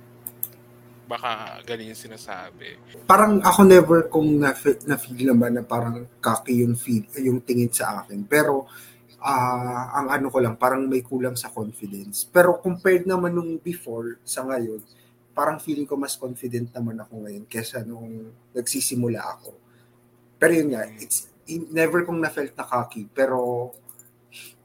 [1.09, 2.77] Baka ganun yung sinasabi.
[3.09, 8.05] Parang ako never kung na-feel, na-feel naman na parang kaki yung, feel, yung tingin sa
[8.05, 8.29] akin.
[8.29, 8.69] Pero,
[9.17, 12.29] uh, ang ano ko lang, parang may kulang sa confidence.
[12.29, 14.85] Pero compared naman nung before sa ngayon,
[15.33, 19.57] parang feeling ko mas confident naman ako ngayon kesa nung nagsisimula ako.
[20.37, 21.25] Pero yun nga, it's
[21.73, 23.71] never kong na-felt na cocky, pero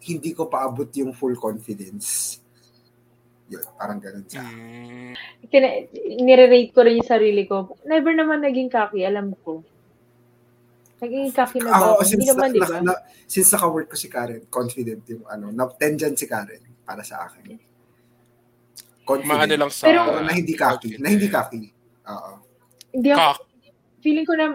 [0.04, 2.36] hindi ko paabot yung full confidence.
[3.52, 5.12] Yun, parang ganun sa mm.
[6.24, 7.76] Nire-rate ko rin yung sarili ko.
[7.84, 9.60] Never naman naging cocky, alam ko.
[11.04, 11.98] Naging cocky na ba?
[11.98, 12.78] Ako, since, hindi naman, na, diba?
[12.80, 12.94] na,
[13.28, 17.28] since naka-work ko si Karen, confident yung ano, na 10 dyan si Karen para sa
[17.28, 17.74] akin
[19.04, 19.36] confident.
[19.36, 19.84] Maano lang sa...
[19.86, 20.98] Pero, na hindi kaki.
[20.98, 21.62] Na hindi kaki.
[22.08, 22.32] Oo.
[22.96, 23.38] Hindi ako, Kak.
[24.00, 24.46] feeling ko na,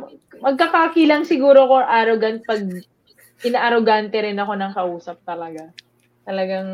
[0.42, 2.62] magkakaki lang siguro ko arrogant pag
[3.46, 5.70] ina-arrogante rin ako ng kausap talaga.
[6.26, 6.70] Talagang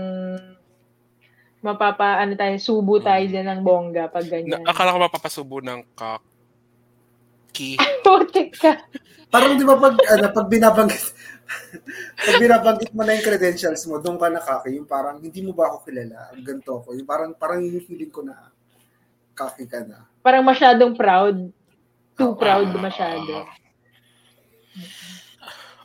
[1.65, 3.33] mapapa, ano tayo, subo tayo mm.
[3.33, 4.61] din ng bongga pag ganyan.
[4.61, 6.21] Na, akala ko mapapasubo ng kak.
[7.49, 7.81] Ki.
[8.05, 8.77] Putik ka.
[9.33, 11.03] Parang di ba pag, ano, pag binabanggit,
[12.29, 15.73] pag binabanggit mo na yung credentials mo, doon ka nakaki, yung parang, hindi mo ba
[15.73, 16.29] ako kilala?
[16.37, 16.93] Ang ganito ko.
[16.93, 18.53] Yung parang, parang yung feeling ko na,
[19.33, 20.05] kaki ka na.
[20.21, 21.49] Parang masyadong proud.
[22.15, 23.43] Too oh, proud uh, masyado.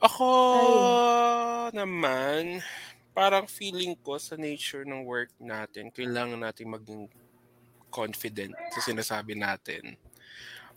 [0.00, 1.82] Ako Ay.
[1.82, 2.62] naman,
[3.10, 7.04] parang feeling ko sa nature ng work natin, kailangan natin maging
[7.90, 9.98] confident sa sinasabi natin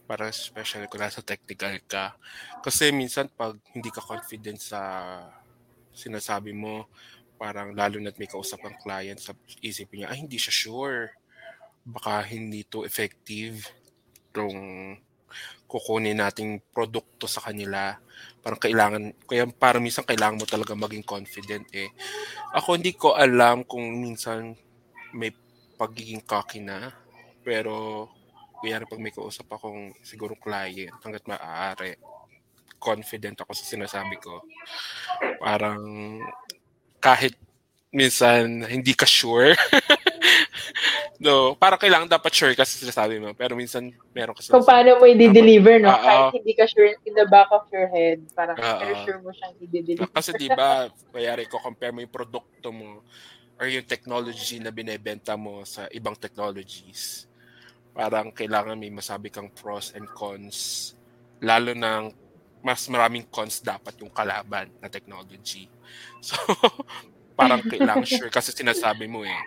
[0.03, 2.17] para especially kung nasa technical ka.
[2.59, 4.81] Kasi minsan pag hindi ka confident sa
[5.93, 6.89] sinasabi mo,
[7.39, 11.13] parang lalo na't may kausap ang client, sa isipin niya, ay hindi siya sure.
[11.83, 13.67] Baka hindi to effective
[14.33, 14.95] tong
[15.73, 17.97] kukunin nating produkto sa kanila.
[18.45, 21.89] Parang kailangan, kaya parang minsan kailangan mo talaga maging confident eh.
[22.53, 24.53] Ako hindi ko alam kung minsan
[25.17, 25.33] may
[25.73, 26.93] pagiging cocky na,
[27.41, 28.05] pero
[28.62, 31.97] kaya pag may kausap akong siguro client, hanggat maaari,
[32.77, 34.45] confident ako sa sinasabi ko.
[35.41, 35.81] Parang
[37.01, 37.33] kahit
[37.89, 39.57] minsan hindi ka sure.
[41.21, 43.34] no, parang kailangan dapat sure ka sa sinasabi mo.
[43.38, 45.93] Pero minsan meron kasi Kung paano mo i-deliver, no?
[45.93, 46.02] Oo.
[46.02, 48.21] Kahit hindi ka sure in the back of your head.
[48.34, 48.80] Parang Oo.
[48.82, 50.10] pero sure mo siyang i-deliver.
[50.10, 53.06] Kasi di ba, kayari ko compare mo yung produkto mo
[53.62, 57.30] or yung technology na binebenta mo sa ibang technologies.
[57.93, 60.91] Parang kailangan may masabi kang pros and cons.
[61.43, 62.10] Lalo na
[62.63, 65.69] mas maraming cons dapat yung kalaban na technology.
[66.23, 66.39] So,
[67.36, 69.41] parang kailangan sure kasi sinasabi mo eh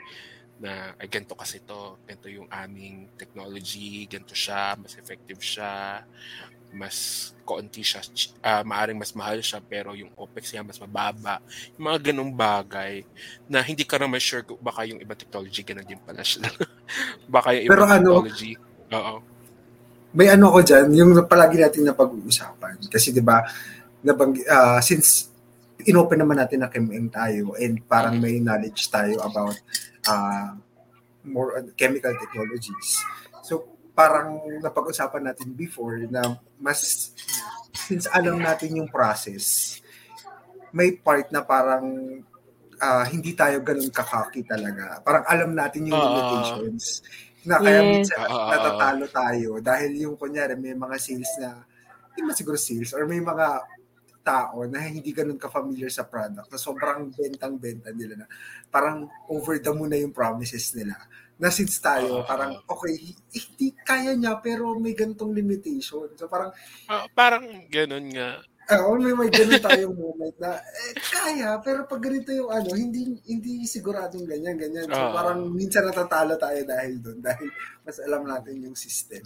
[0.57, 6.01] na ay ganito kasi to, ganito yung aming technology, ganito siya, mas effective siya,
[6.73, 6.97] mas
[7.47, 8.03] konti siya,
[8.43, 11.39] ah, maaring mas mahal siya pero yung OPEX niya mas mababa.
[11.77, 13.05] Yung mga ganung bagay
[13.47, 16.49] na hindi ka naman sure kung baka yung ibang technology ganun din pala siya.
[17.35, 18.53] baka yung Pero ibang ano- technology.
[18.93, 19.15] Oo.
[20.17, 22.81] may ano ko dyan, yung palagi natin na pag-uusapan.
[22.89, 23.45] Kasi di ba,
[24.01, 25.29] nabang, ah, since
[25.85, 29.55] inopen naman natin na KMM tayo and parang may knowledge tayo about
[30.07, 30.55] ah,
[31.23, 33.03] more on chemical technologies.
[33.43, 37.11] So, parang napag-usapan natin before na mas,
[37.75, 39.79] since alam natin yung process,
[40.71, 42.21] may part na parang
[42.77, 45.01] ah, hindi tayo ganun kakaki talaga.
[45.01, 46.05] Parang alam natin yung Ah.
[46.05, 47.01] limitations.
[47.47, 47.89] Na kaya Yes.
[47.89, 51.63] minsan natatalo tayo dahil yung kunyari may mga sales na
[52.13, 53.47] hindi man siguro sales or may mga
[54.27, 58.27] tao na hindi ganun ka-familiar sa product na sobrang bentang-benta nila na
[58.67, 60.99] parang over the moon na yung promises nila.
[61.37, 62.27] Na since tayo, Ah.
[62.27, 62.97] parang okay,
[63.31, 66.11] hindi kaya niya pero may ganitong limitation.
[66.13, 66.51] So parang
[66.85, 68.43] Ah, parang ganun nga.
[68.67, 73.15] Oo, may may ganun tayong moment na eh, kaya, pero pag ganito yung ano, hindi
[73.23, 74.89] hindi siguradong ganyan, ganyan.
[74.89, 75.15] So Oo.
[75.15, 77.47] parang minsan natatalo tayo dahil doon, dahil
[77.87, 79.23] mas alam natin yung system.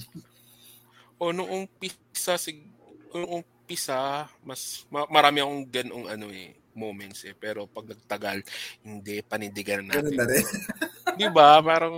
[1.16, 2.68] O nung umpisa, sig-
[3.10, 7.38] nung umpisa, mas ma- marami akong ganong ano eh, moments eh.
[7.38, 8.42] Pero pag nagtagal,
[8.82, 10.18] hindi, panindigan na Ganun natin.
[10.18, 10.46] na rin.
[11.22, 11.62] Di ba?
[11.62, 11.94] Parang,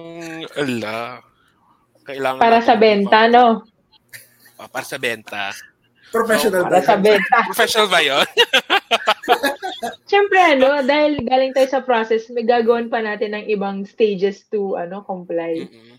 [0.52, 1.24] ala,
[2.04, 3.64] kailangan Para natin sa benta, no?
[4.60, 5.56] Ah, para sa benta.
[6.12, 7.38] Professional Para ba sa benta.
[7.56, 8.26] Professional ba yun?
[10.12, 14.76] Siyempre, ano, dahil galing tayo sa process, may gagawin pa natin ng ibang stages to,
[14.76, 15.64] ano, comply.
[15.64, 15.96] Mm-mm.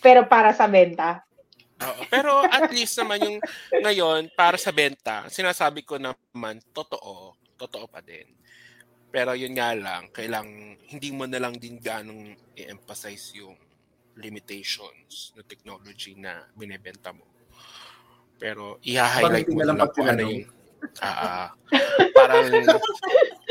[0.00, 1.20] Pero para sa benta.
[1.82, 2.02] Oo.
[2.08, 3.38] Pero at least naman yung
[3.74, 7.34] ngayon, para sa benta, sinasabi ko naman, totoo.
[7.58, 8.26] Totoo pa din.
[9.12, 10.48] Pero yun nga lang, kailang
[10.88, 13.54] hindi mo na lang din ganong i-emphasize yung
[14.16, 17.24] limitations ng technology na binebenta mo.
[18.40, 20.44] Pero i-highlight mo na lang kung ano yung
[21.04, 21.52] ah.
[22.16, 22.50] parang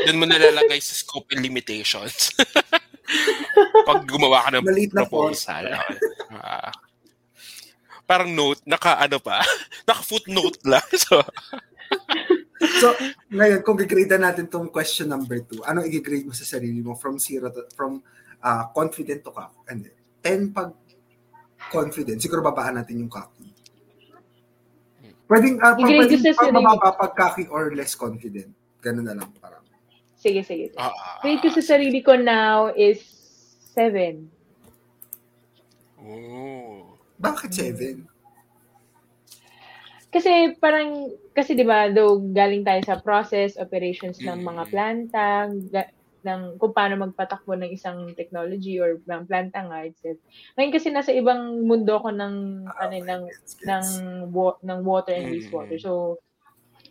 [0.04, 2.34] doon mo nalalagay sa scope and limitations.
[3.86, 5.64] pag gumawa ka ng Maliit na proposal.
[6.32, 6.70] Ah.
[8.12, 9.40] Parang note, naka ano pa,
[9.88, 10.84] naka footnote lang.
[11.08, 11.24] So,
[12.78, 12.94] So,
[13.34, 16.94] ngayon, kung gigrade na natin tong question number two, ano i-grade mo sa sarili mo
[16.94, 17.98] from zero to, from
[18.38, 19.58] uh, confident to cocky?
[19.66, 19.90] And
[20.22, 20.70] 10 pag
[21.74, 23.50] confident, siguro babaan natin yung cocky.
[25.26, 28.54] Pwedeng, uh, I-grade pwedeng ko sa pag mababa pag cocky or less confident.
[28.78, 29.66] Ganun na lang parang.
[30.14, 30.70] Sige, sige.
[30.70, 30.78] sige.
[30.78, 33.02] ah, ah, Rate ko sa sarili ko now is
[33.74, 34.22] 7.
[35.98, 36.71] Oh.
[37.22, 38.10] Bakit 7?
[40.12, 44.44] Kasi parang, kasi di ba, though galing tayo sa process, operations ng Mm.
[44.44, 45.26] mga planta,
[45.72, 50.20] ga- ng kung paano magpatakbo ng isang technology or ng planta nga itself.
[50.54, 52.34] Ngayon kasi nasa ibang mundo ko ng,
[52.68, 53.22] Ah, ano, ng,
[53.64, 53.86] ng,
[54.30, 55.34] wa- ng water and Mm.
[55.34, 55.78] wastewater.
[55.80, 56.20] So,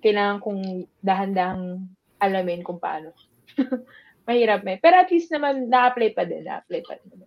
[0.01, 0.61] kailangan kong
[0.99, 1.87] dahan-dahang
[2.19, 3.13] alamin kung paano.
[4.27, 4.81] Mahirap may.
[4.81, 6.43] Pero at least naman, na-apply pa din.
[6.43, 7.21] Na-apply pa din.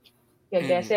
[0.53, 0.91] Yun, kaya Mm.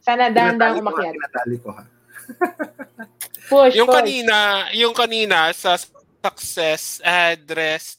[0.00, 0.04] 7.
[0.04, 1.14] Sana dahan-dahang umakyat.
[1.14, 1.82] Tinatali ko ha.
[3.50, 3.96] Push, Yung push.
[3.98, 4.36] kanina,
[4.70, 5.74] yung kanina sa
[6.22, 7.98] success address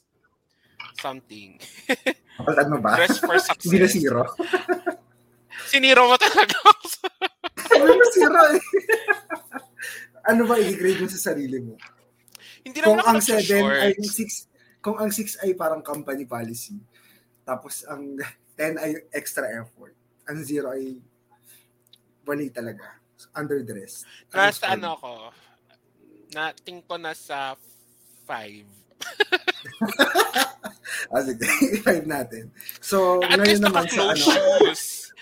[0.96, 1.60] something.
[2.72, 2.96] Mo ba?
[2.96, 3.92] Dress for Hindi na success.
[3.92, 4.22] zero.
[5.68, 6.56] Siniro mo talaga.
[7.68, 8.60] Hindi na zero eh.
[10.24, 11.76] ano ba i-grade mo sa sarili mo?
[12.64, 14.48] Hindi Kung naman ako ang 7 ay nag-shorts.
[14.80, 16.78] 6, kung ang 6 ay parang company policy,
[17.44, 18.16] tapos ang
[18.56, 19.92] 10 ay extra effort,
[20.24, 20.96] ang 0 ay
[22.32, 22.96] wali talaga.
[23.36, 24.08] Underdress.
[24.32, 25.28] Nasa ano ko,
[26.32, 27.54] nating ko nasa
[28.24, 28.64] 5.
[31.12, 31.44] Ah, sige.
[31.76, 32.48] I-five natin.
[32.78, 35.12] So, At ngayon least naman sa ano, shoes.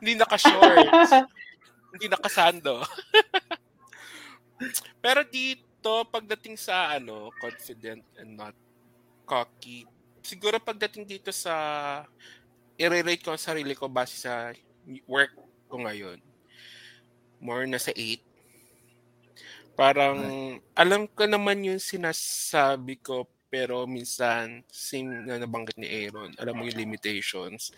[0.00, 1.12] Hindi naka-shorts.
[1.94, 2.82] Hindi nakasando.
[4.98, 8.56] Pero dito, pagdating sa ano, confident and not
[9.24, 9.86] cocky,
[10.20, 11.54] siguro pagdating dito sa
[12.74, 14.50] i-rate ko ang sarili ko base sa
[15.06, 15.32] work
[15.70, 16.18] ko ngayon,
[17.44, 18.24] more na sa 8.
[19.76, 20.16] Parang,
[20.72, 26.66] alam ko naman yung sinasabi ko, pero minsan, same na nabanggit ni Aaron, alam mo
[26.66, 27.70] yung limitations.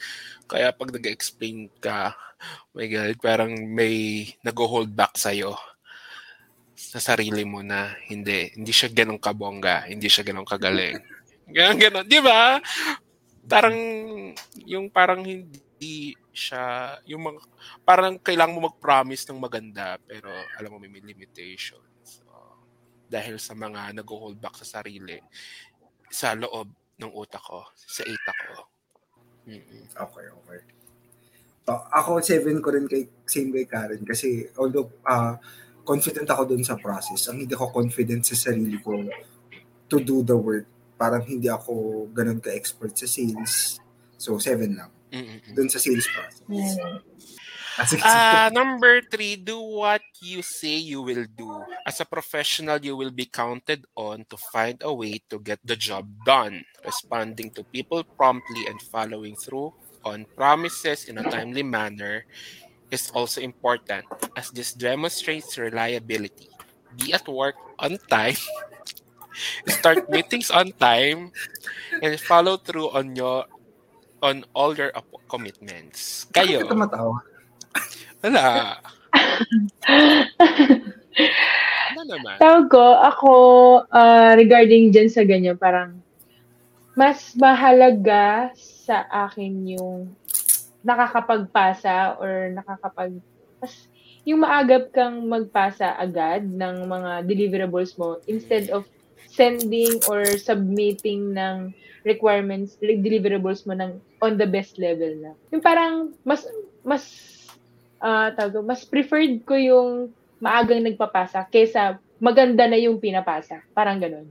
[0.48, 2.14] Kaya pag nag-explain ka,
[2.70, 5.58] oh my God, parang may nag-hold back sa'yo
[6.76, 11.00] sa sarili mo na hindi, hindi siya ganun kabongga, hindi siya ganun kagaling.
[11.46, 12.06] Ganun, ganun.
[12.10, 12.58] Di ba?
[13.46, 13.78] Parang,
[14.66, 17.40] yung parang hindi siya, yung mga,
[17.82, 20.28] parang kailangan mo mag-promise ng maganda, pero
[20.60, 22.04] alam mo may, limitations.
[22.04, 22.28] So,
[23.08, 25.16] dahil sa mga nag-hold back sa sarili,
[26.12, 26.68] sa loob
[27.00, 28.68] ng utak ko, sa itak ko.
[29.48, 29.84] Mm-mm.
[29.90, 30.60] Okay, okay.
[31.66, 35.34] So, ako, seven ko rin kay, same kay Karen kasi although ah
[35.86, 39.06] confident ako dun sa process, ang hindi ako confident sa sarili ko
[39.86, 40.66] to do the work.
[40.98, 43.78] Parang hindi ako ganun ka-expert sa sales.
[44.18, 44.95] So, seven lang.
[45.12, 45.54] Mm-mm.
[45.54, 46.42] Dun sa sales process.
[46.50, 47.00] Mm.
[48.00, 51.60] Ah, number three, do what you say you will do.
[51.84, 55.76] As a professional, you will be counted on to find a way to get the
[55.76, 56.64] job done.
[56.84, 62.24] Responding to people promptly and following through on promises in a timely manner
[62.90, 66.48] is also important as this demonstrates reliability.
[66.96, 68.38] Be at work on time,
[69.68, 71.32] start meetings on time,
[72.00, 73.44] and follow through on your
[74.22, 74.88] on all your
[75.28, 76.24] commitments.
[76.32, 77.20] Kayo, Bakit tumatawa?
[78.24, 78.44] wala.
[81.96, 82.36] Ano naman?
[82.36, 83.32] Tawag ko, ako,
[83.88, 85.96] ah, regarding dyan sa ganyan, parang,
[86.92, 90.12] mas mahalaga sa akin yung
[90.84, 93.16] nakakapagpasa or nakakapag,
[93.64, 93.88] mas,
[94.28, 98.84] yung maagap kang magpasa agad ng mga deliverables mo instead of
[99.36, 101.76] sending or submitting ng
[102.08, 105.32] requirements, like deliverables mo ng on the best level na.
[105.52, 106.48] Yung parang mas
[106.80, 107.04] mas
[108.00, 113.60] ah tawag ko, mas preferred ko yung maagang nagpapasa kesa maganda na yung pinapasa.
[113.76, 114.28] Parang ganun.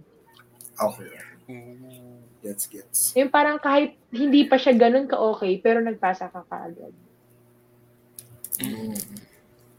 [0.75, 1.09] Okay.
[1.45, 2.99] Mm, Gets, gets.
[3.17, 6.93] Yung parang kahit hindi pa siya ganun ka-okay, pero nagpasa ka kaagad.
[8.61, 8.97] Mm.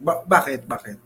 [0.03, 0.67] Ba- bakit?
[0.67, 0.99] Bakit?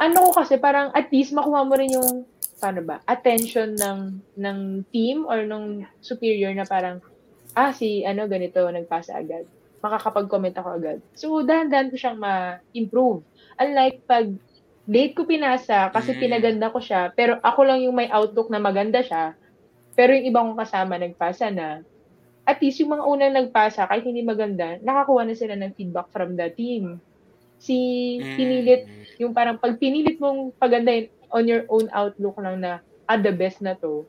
[0.00, 2.24] Ano ko kasi parang at least makuha mo rin yung
[2.60, 4.00] paano ba, attention ng
[4.36, 4.58] ng
[4.92, 7.00] team or ng superior na parang
[7.56, 9.48] ah si ano ganito nagpasa agad.
[9.80, 10.98] Makakapag-comment ako agad.
[11.16, 13.24] So dahan-dahan ko siyang ma-improve.
[13.56, 14.28] Unlike pag
[14.84, 16.20] late ko pinasa kasi Mm.
[16.20, 19.32] pinaganda ko siya, pero ako lang yung may outlook na maganda siya.
[19.96, 21.80] Pero yung ibang kong kasama nagpasa na.
[22.44, 26.34] At least yung mga unang nagpasa, kahit hindi maganda, nakakuha na sila ng feedback from
[26.34, 26.98] the team.
[27.60, 27.76] Si
[28.18, 28.82] mm, pinilit
[29.20, 33.58] yung parang pag pinilit mong pagandahin on your own outlook lang na ah, the best
[33.58, 34.06] na to,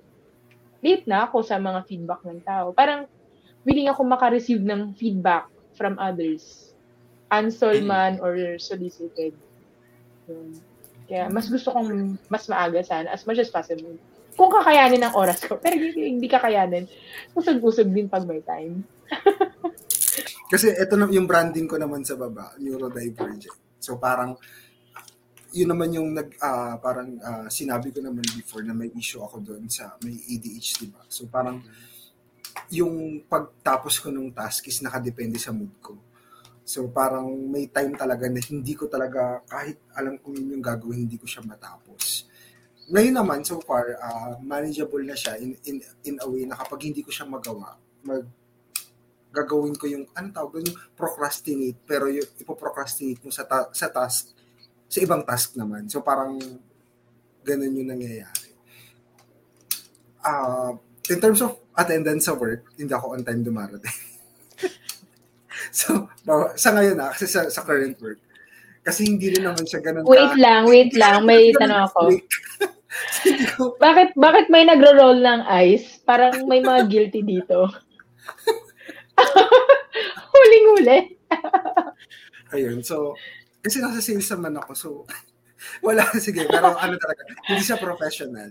[0.82, 2.74] late na ako sa mga feedback ng tao.
[2.74, 3.10] Parang
[3.66, 6.74] willing ako makareceive ng feedback from others.
[7.32, 9.32] Unsold man or solicited.
[10.28, 10.60] Yun.
[11.08, 13.96] Kaya mas gusto kong mas maaga sana as much as possible.
[14.36, 15.60] Kung kakayanin ng oras ko.
[15.60, 16.88] Pero hindi, hindi kakayanin.
[17.36, 18.84] Usog-usog din pag may time.
[20.52, 23.56] Kasi ito na yung branding ko naman sa baba, neurodivergent.
[23.80, 24.36] So parang
[25.52, 29.44] yun naman yung nag ah, parang ah, sinabi ko naman before na may issue ako
[29.44, 31.04] doon sa may ADHD ba.
[31.12, 31.60] So parang
[32.72, 36.00] yung pagtapos ko ng task is nakadepende sa mood ko.
[36.64, 41.04] So parang may time talaga na hindi ko talaga kahit alam kong yun yung gagawin
[41.04, 42.32] hindi ko siya matapos.
[42.92, 46.88] Ngayon naman so far ah, manageable na siya in, in in a way na kapag
[46.88, 47.76] hindi ko siya magawa,
[48.08, 48.24] mag
[49.32, 54.41] gagawin ko yung ano tawag yung procrastinate pero yung ipoprocrastinate mo sa ta- sa task
[54.92, 55.88] sa ibang task naman.
[55.88, 56.36] So parang
[57.48, 58.52] ganun yung nangyayari.
[60.22, 60.76] Ah,
[61.08, 63.98] in terms of attendance sa work, hindi ako on time dumarating.
[65.80, 66.12] so,
[66.60, 68.20] sa ngayon na, kasi sa, sa current work,
[68.84, 71.26] kasi hindi rin naman siya ganun Wait lang, wait lang.
[71.26, 72.02] May tanong ako.
[73.80, 76.04] Bakit bakit may nagro-roll ng eyes?
[76.04, 77.72] Parang may mga guilty dito.
[80.36, 81.16] Huling-huli.
[82.52, 83.16] Ayun, so,
[83.62, 84.89] kasi nasa sales naman ako, so,
[85.86, 88.50] wala, sige, pero ano talaga, hindi siya professional.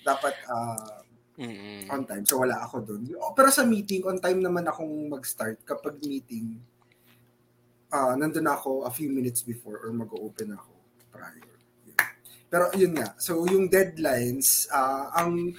[0.00, 1.04] Dapat ah,
[1.36, 3.12] mm, on time, so wala ako doon.
[3.36, 6.56] Pero sa meeting, on time naman akong mag-start kapag meeting,
[7.92, 10.72] ah nandun ako a few minutes before or mag-open ako
[11.12, 11.54] prior.
[12.46, 15.54] Pero yun nga, so yung deadlines, ah ang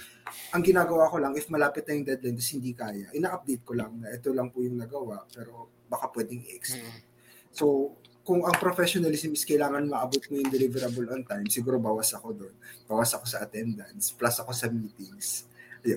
[0.52, 3.92] ang ginagawa ko lang, if malapit na yung deadline, tapos hindi kaya, ina-update ko lang
[4.00, 7.04] na ito lang po yung nagawa, pero baka pwedeng i-extend.
[7.52, 7.96] So,
[8.28, 12.52] kung ang professionalism is kailangan maabot mo yung deliverable on time, siguro bawas ako doon.
[12.84, 15.48] Bawas ako sa attendance, plus ako sa meetings.
[15.80, 15.96] Ayun.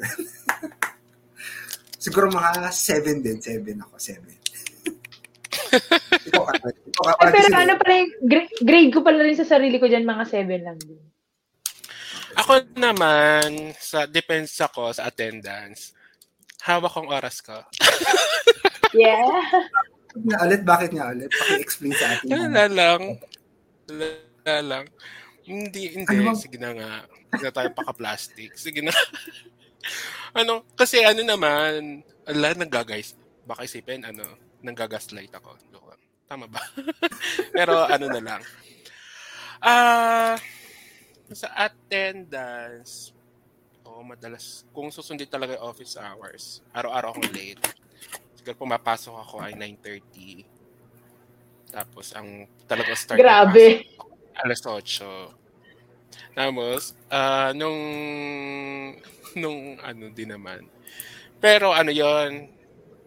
[2.08, 4.24] siguro mga 7 din, 7 ako, 7.
[6.32, 7.60] ikaw, Karen, ikaw, Wa- Ay, wa- pero sige.
[7.60, 10.80] ano pala yung gra- grade ko pala rin sa sarili ko dyan, mga 7 lang
[10.80, 11.04] din.
[12.40, 15.92] Ako naman, sa depends ako sa attendance.
[16.64, 17.60] Hawak kong oras ko.
[18.92, 19.24] Yeah.
[20.12, 21.32] Nga ulit, bakit nga ulit?
[21.32, 22.28] Paki-explain sa atin.
[22.28, 23.02] Wala lang.
[23.88, 24.86] Wala lang.
[25.48, 26.16] Hindi, hindi.
[26.22, 26.92] Ano Sige na nga.
[27.08, 28.56] Hindi na tayo paka-plastic.
[28.60, 28.92] Sige na.
[30.40, 33.16] ano, kasi ano naman, ala, nanggaguys.
[33.48, 34.24] Baka isipin, ano,
[34.62, 35.58] nanggagaslight ako.
[35.72, 36.02] Joke lang.
[36.28, 36.62] Tama ba?
[37.56, 38.42] Pero ano na lang.
[39.62, 40.36] Ah,
[41.32, 43.16] sa attendance,
[43.86, 46.44] oo, madalas, kung susundin talaga yung office hours,
[46.74, 47.62] araw-araw akong late.
[48.42, 50.50] Siguro pumapasok ako ay 9.30.
[51.70, 53.86] Tapos, ang talaga start Grabe.
[53.86, 54.10] pasok,
[54.42, 56.34] alas 8.
[56.34, 57.78] Tapos, ah, nung,
[59.38, 60.66] nung ano din naman.
[61.38, 62.50] Pero ano yon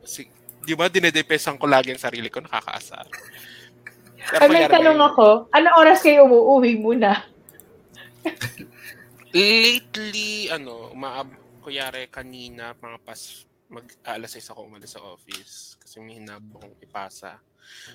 [0.07, 0.27] si,
[0.63, 3.07] di ba dinedepesan ko lagi ang sarili ko, nakakaasar.
[4.25, 7.27] Pero Ay, may tanong ako, ano oras kayo umuuwi muna?
[9.35, 11.29] Lately, ano, umaab,
[11.61, 15.77] kuyari kanina, mga pas, mag, alas 6 ako umalis sa office.
[15.81, 17.41] Kasi may hinabo kong ipasa.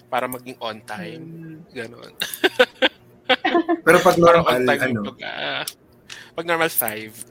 [0.10, 1.26] Para maging on time.
[1.72, 2.14] Ganon.
[3.86, 5.66] Pero pag normal, on time ano, pag, ah,
[6.34, 7.30] pag normal 5.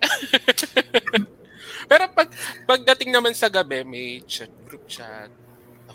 [1.91, 2.29] Pero pag
[2.69, 5.33] pagdating naman sa gabi, may chat, group chat.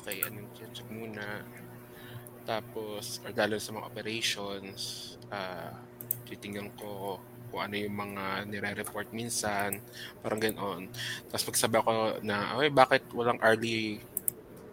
[0.01, 1.47] Okay, anong chat, chat muna.
[2.43, 5.71] Tapos, or lalo sa mga operations, ah
[6.27, 7.21] titingnan ko
[7.53, 9.77] kung ano yung mga nire-report minsan,
[10.25, 10.89] parang ganoon.
[11.29, 14.01] Tapos pagsabi ako na, okay, bakit walang early,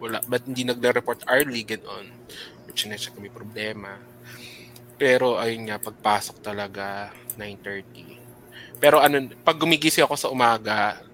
[0.01, 2.09] wala, ba't hindi nagre-report early, ganoon.
[2.65, 4.01] Which na-check may problema.
[4.97, 8.81] Pero ayun nga, pagpasok talaga, 9.30.
[8.81, 11.05] Pero ano, pag gumigising ako sa umaga,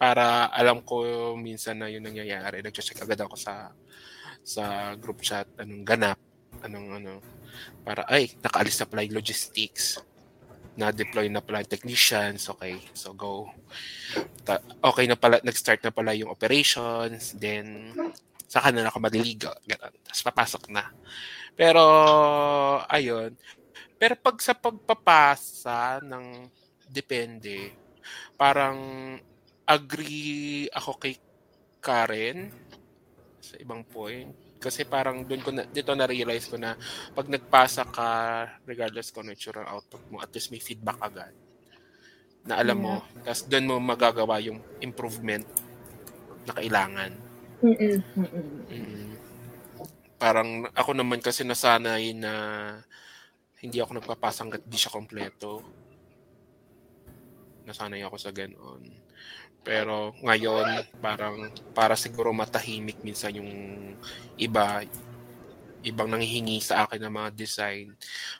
[0.00, 3.68] para alam ko minsan na yun nangyayari, nag-check agad ako sa
[4.40, 6.16] sa group chat, anong ganap,
[6.64, 7.12] anong ano,
[7.84, 10.00] para, ay, nakaalis na pala yung logistics.
[10.78, 13.50] Na-deploy na pala technicians, okay, so go.
[14.46, 17.90] Ta- okay na pala, nag-start na pala yung operations, then,
[18.46, 19.94] saka na ako maliligo, gano'n.
[20.06, 20.84] Tapos papasok na.
[21.54, 21.82] Pero,
[22.86, 23.34] ayun.
[24.00, 26.48] Pero pag sa pagpapasa ng
[26.88, 27.76] depende,
[28.34, 28.78] parang
[29.68, 31.14] agree ako kay
[31.78, 32.50] Karen
[33.38, 34.49] sa ibang point.
[34.60, 36.76] Kasi parang doon ko na, dito na-realize ko na
[37.16, 38.08] pag nagpasa ka,
[38.68, 41.32] regardless kung ano yung output mo, at least may feedback agad.
[42.44, 43.00] Na alam mo.
[43.24, 45.48] Tapos doon mo magagawa yung improvement
[46.44, 47.10] na kailangan.
[47.64, 47.96] Mm-mm.
[48.16, 48.46] Mm-mm.
[48.68, 49.10] Mm.
[50.20, 52.32] Parang ako naman kasi nasanay na
[53.64, 55.64] hindi ako nagpapasa hanggat di siya kompleto.
[57.64, 58.84] Nasanay ako sa ganoon.
[59.60, 63.52] Pero ngayon, parang para siguro matahimik minsan yung
[64.40, 64.80] iba,
[65.84, 67.92] ibang nanghihingi sa akin ng mga design.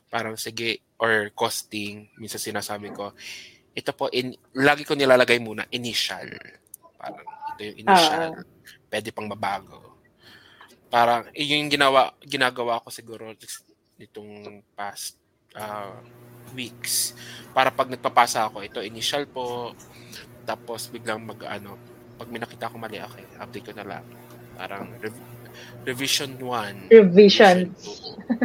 [0.09, 3.13] Parang sige, or costing, minsan sinasabi ko,
[3.77, 6.29] ito po, in, lagi ko nilalagay muna, initial.
[6.97, 7.25] Parang
[7.57, 8.33] ito yung initial.
[8.91, 10.01] Pwede pang mabago.
[10.91, 13.31] Parang, eh, yun yung ginawa, ginagawa ko siguro
[13.95, 15.21] nitong past
[15.55, 16.03] uh,
[16.53, 17.15] weeks.
[17.55, 19.71] Para pag nagpapasa ako, ito initial po,
[20.51, 21.79] tapos biglang mag ano,
[22.19, 24.05] pag may nakita ko mali, okay, update ko na lang.
[24.59, 25.31] Parang rev-
[25.87, 26.91] revision 1.
[26.91, 27.71] Revision.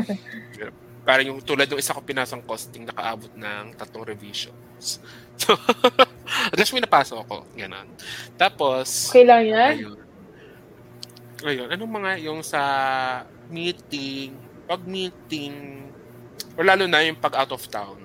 [1.06, 4.54] Parang yung tulad ng isa ko pinasang costing, nakaabot ng tatlong revisions.
[5.36, 7.44] So, at least may napasok ako.
[7.60, 7.92] Ganon.
[8.40, 9.74] Tapos, Okay lang yan?
[9.84, 10.00] Ayun.
[11.44, 11.68] Ayun.
[11.76, 12.64] Anong mga yung sa
[13.52, 14.32] meeting,
[14.64, 15.84] pag meeting,
[16.56, 18.00] o lalo na yung pag out of town,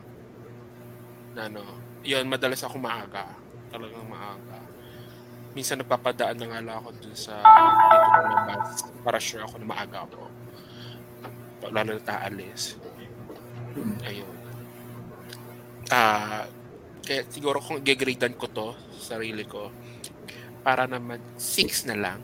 [1.39, 1.63] na ano,
[2.03, 3.31] yun, madalas ako maaga.
[3.71, 4.59] Talagang maaga.
[5.51, 8.55] Minsan nagpapadaan na nga lang ako dun sa dito ko na
[9.03, 10.23] para sure ako na maaga ako.
[11.71, 12.79] Lalo na taalis.
[14.07, 14.35] Ayun.
[15.91, 16.47] Ah,
[17.03, 18.69] kaya siguro kung gigradean ko to
[19.03, 19.75] sa sarili ko,
[20.63, 22.21] para naman 6 na lang.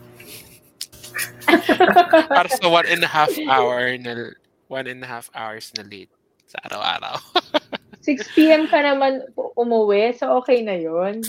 [2.36, 4.34] para sa one and a half hour na
[4.68, 6.12] one and a half hours na late
[6.46, 7.16] sa araw-araw.
[8.06, 8.70] 6 p.m.
[8.70, 9.26] ka naman
[9.58, 11.26] umuwi, so okay na yon.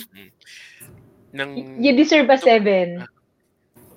[1.33, 3.01] Nang You deserve a 7.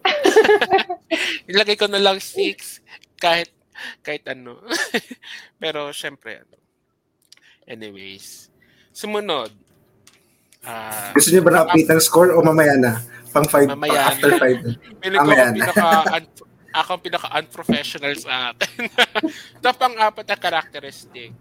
[1.50, 2.80] ilagay ko na lang 6
[3.20, 3.52] kahit
[4.00, 4.56] kahit ano.
[5.62, 6.56] Pero syempre ano.
[7.68, 8.48] Anyways,
[8.90, 9.52] sumunod.
[10.60, 13.00] Ah, gusto niyo ba na-update ang score o mamaya na?
[13.30, 14.40] Pang 5, Mamaya after na.
[14.42, 15.00] 5.
[15.00, 15.54] Pili ko Mamaya na.
[15.54, 15.86] pinaka
[16.70, 18.86] ako ang pinaka unprofessional sa atin.
[19.58, 21.34] Ito pang apat na characteristic.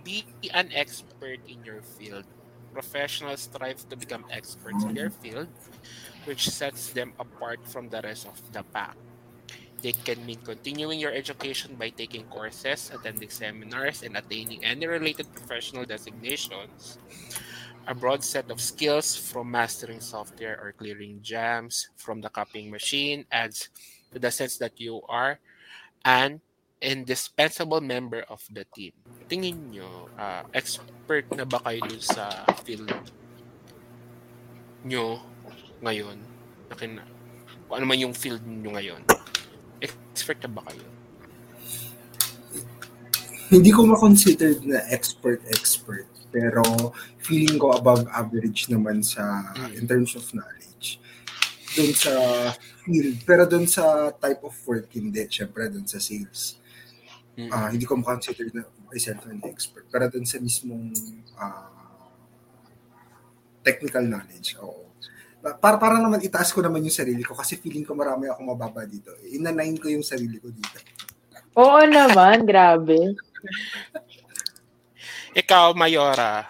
[0.00, 2.24] Be an expert in your field.
[2.72, 5.50] Professionals strive to become experts in their field,
[6.24, 8.96] which sets them apart from the rest of the pack.
[9.82, 15.32] They can mean continuing your education by taking courses, attending seminars, and attaining any related
[15.32, 17.00] professional designations.
[17.88, 23.24] A broad set of skills from mastering software or clearing jams from the copying machine
[23.32, 23.70] adds
[24.10, 25.38] to the sense that you are
[26.04, 26.40] an
[26.80, 28.92] indispensable member of the team.
[29.28, 32.88] Tingin nyo, ah, expert na ba kayo dun sa field
[34.82, 35.20] nyo
[35.84, 36.18] ngayon?
[36.68, 37.06] Na kina-
[37.68, 39.02] kung ano man yung field nyo ngayon.
[39.80, 40.84] Expert na ba kayo?
[43.50, 46.06] Hindi ko ma-consider na expert-expert.
[46.30, 46.62] Pero
[47.18, 49.74] feeling ko above average naman sa Mm.
[49.74, 51.02] in terms of knowledge.
[51.74, 52.12] Doon sa
[52.90, 53.22] field.
[53.22, 55.22] Pero doon sa type of work, hindi.
[55.30, 56.58] Siyempre, doon sa sales.
[57.38, 57.50] Mm.
[57.54, 59.86] Ah, hindi ko ma-consider na myself an expert.
[59.86, 60.90] Pero doon sa mismong
[61.38, 61.70] ah,
[63.62, 64.90] technical knowledge, oo.
[65.40, 68.50] Pa- Para, para naman itaas ko naman yung sarili ko kasi feeling ko marami akong
[68.50, 69.14] mababa dito.
[69.30, 70.78] Inanayin ko yung sarili ko dito.
[71.54, 73.14] Oo naman, grabe.
[75.32, 76.44] Ikaw, Mayora.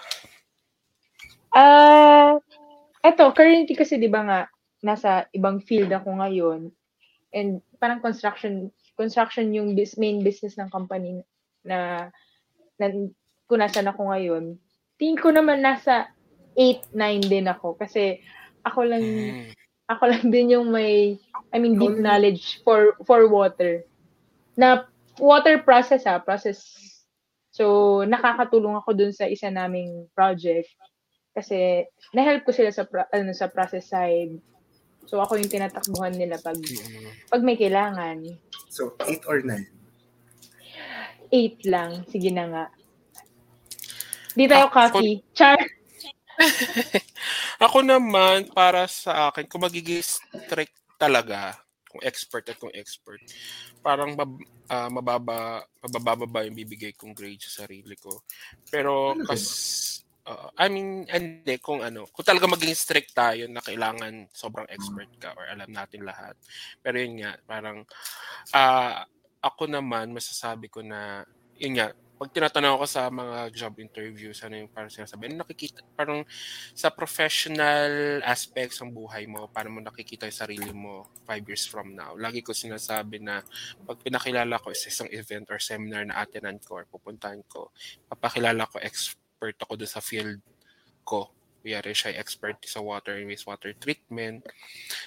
[1.51, 2.39] Ah,
[3.03, 4.41] eto, currently kasi 'di ba nga
[4.81, 6.73] nasa ibang field ako ngayon.
[7.31, 11.25] And parang construction construction yung bis, main business ng company
[11.65, 12.11] na,
[12.77, 12.87] na
[13.49, 14.61] kung nasan ako ngayon.
[15.01, 16.13] Tingin ko naman nasa
[16.53, 18.21] 8, 9 din ako kasi
[18.67, 19.45] ako lang Mm.
[19.89, 21.17] ako lang din yung may
[21.51, 23.83] I mean deep Ikaw- knowledge for for water.
[24.55, 24.85] Na
[25.17, 26.61] water process ah, process.
[27.51, 30.69] So nakakatulong ako dun sa isa naming project
[31.33, 34.37] kasi na-help ko sila sa ano sa process side.
[35.05, 37.29] So ako yung tinatakbuhan nila pag Mm.
[37.29, 38.25] pag may kailangan.
[38.71, 39.67] So, 8 or 9.
[41.29, 42.65] 8 lang, sige na nga.
[44.33, 45.19] Di tayo Ako- coffee.
[45.35, 45.59] Char.
[47.67, 53.19] Ako naman, para sa akin, kung magiging strict talaga, kung expert at kung expert,
[53.81, 58.23] parang mab- ah, mababa, mabababa yung bibigay kong grade sa sarili ko.
[58.71, 60.00] Pero, Ano kas,
[60.31, 65.11] ah, I mean, hindi, kung ano, kung talaga maging strict tayo na kailangan sobrang expert
[65.19, 66.39] ka or alam natin lahat.
[66.79, 67.83] Pero yun nga, parang,
[68.55, 69.03] ah,
[69.43, 71.27] ako naman, masasabi ko na,
[71.59, 75.81] yun nga, pag tinatanong ako sa mga job interviews, ano yung parang sinasabi, ano nakikita,
[75.97, 76.21] parang
[76.77, 81.97] sa professional aspects ng buhay mo, paano mo nakikita yung sarili mo five years from
[81.97, 82.13] now.
[82.21, 83.41] Lagi ko sinasabi na
[83.89, 87.73] pag pinakilala ko sa isang event or seminar na attenan ko or pupuntahan ko,
[88.13, 88.77] papakilala ko
[89.41, 90.37] expert ako doon sa field
[91.01, 91.33] ko.
[91.65, 94.45] Kuyari siya expert sa water and wastewater treatment.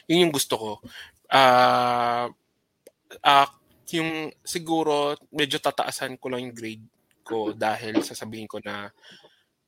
[0.10, 0.72] Yun yung gusto ko.
[1.30, 2.26] Ah,
[3.22, 3.50] ah,
[3.94, 6.88] yung siguro medyo tataasan ko lang yung grade
[7.22, 8.90] ko dahil sasabihin ko na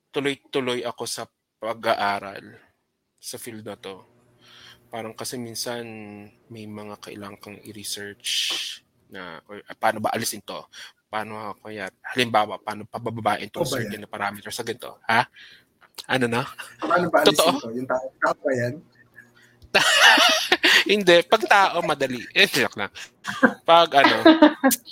[0.09, 1.30] tuloy-tuloy ako sa
[1.61, 2.57] pag-aaral
[3.22, 4.01] sa field na to.
[4.89, 5.86] Parang kasi minsan
[6.49, 8.34] may mga kailangan kang i-research
[9.13, 10.57] na or ah, paano ba alisin to?
[11.08, 14.99] Paano kaya halimbawa paano pabababain to O ba certain na parameters sa ganito?
[15.06, 15.24] Ha?
[16.12, 16.43] Ano na?
[16.82, 17.51] Paano ba Totoo.
[17.62, 17.68] ko?
[17.72, 18.74] Yung tao, tao ba yan?
[20.91, 22.22] Hindi, pag tao madali.
[22.32, 22.91] Eh, joke lang.
[23.66, 24.16] Pag ano,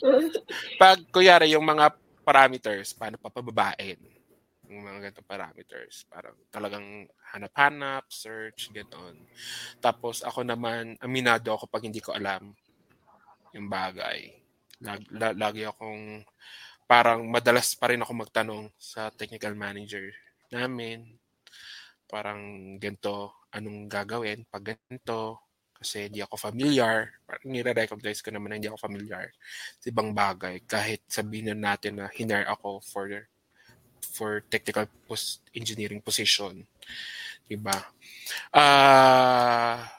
[0.81, 1.93] pag kuyari yung mga
[2.25, 3.99] parameters, paano papababain?
[4.71, 6.07] Yung mga ganito parameters.
[6.09, 7.05] Parang talagang
[7.35, 9.21] hanap-hanap, search, gano'n.
[9.77, 12.57] Tapos ako naman, aminado ako pag hindi ko alam
[13.53, 14.42] yung bagay.
[14.83, 16.21] Lag, la- lagi akong,
[16.85, 20.11] parang madalas pa rin ako magtanong sa technical manager
[20.51, 21.17] namin.
[22.05, 25.41] Parang ganito, anong gagawin pag ganito?
[25.73, 27.19] Kasi hindi ako familiar.
[27.27, 29.33] Parang nire-recognize ko naman na hindi ako familiar
[29.81, 30.63] sa ibang bagay.
[30.63, 33.07] Kahit sabihin na natin na hinar ako for
[34.13, 36.63] for technical pos- engineering position.
[37.49, 37.75] Diba?
[38.53, 39.89] Ah,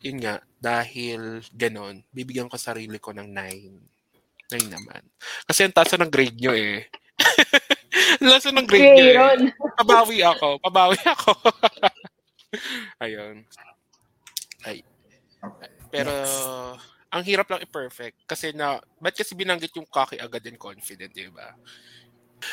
[0.00, 3.93] yun nga, dahil ganon, bibigyan ko sarili ko ng 9.
[4.52, 5.02] 9 naman.
[5.48, 6.84] Kasi ang taas na ng grade nyo eh.
[8.20, 9.52] Na ng grade nyo eh.
[9.78, 10.58] Pabawi ako.
[10.60, 11.32] Pabawi ako.
[13.04, 13.46] Ayun.
[15.44, 15.70] Okay.
[15.92, 16.40] Pero, Next.
[17.12, 18.16] ang hirap lang i-perfect.
[18.26, 21.54] Kasi na, ba't kasi binanggit yung cocky agad and confident, di ba?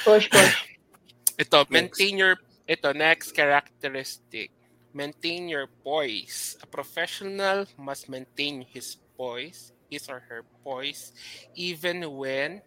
[0.06, 0.56] Push, push.
[1.42, 2.38] Ito, maintain your,
[2.70, 4.54] ito, next characteristic.
[4.94, 6.54] Maintain your poise.
[6.62, 11.12] A professional must maintain his poise, his or her poise,
[11.54, 12.64] even when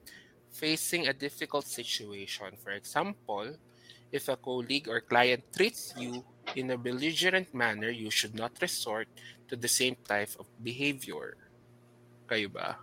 [0.52, 2.52] facing a difficult situation.
[2.60, 3.56] For example,
[4.12, 6.22] if a colleague or client treats you
[6.54, 9.08] in a belligerent manner, you should not resort
[9.48, 11.34] to the same type of behavior.
[12.28, 12.76] Kayo ba?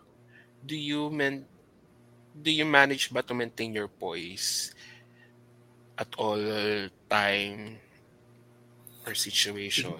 [0.66, 1.46] Do you man
[2.34, 4.74] do you manage ba to maintain your poise
[5.98, 6.42] at all
[7.10, 7.78] time
[9.06, 9.96] or situation?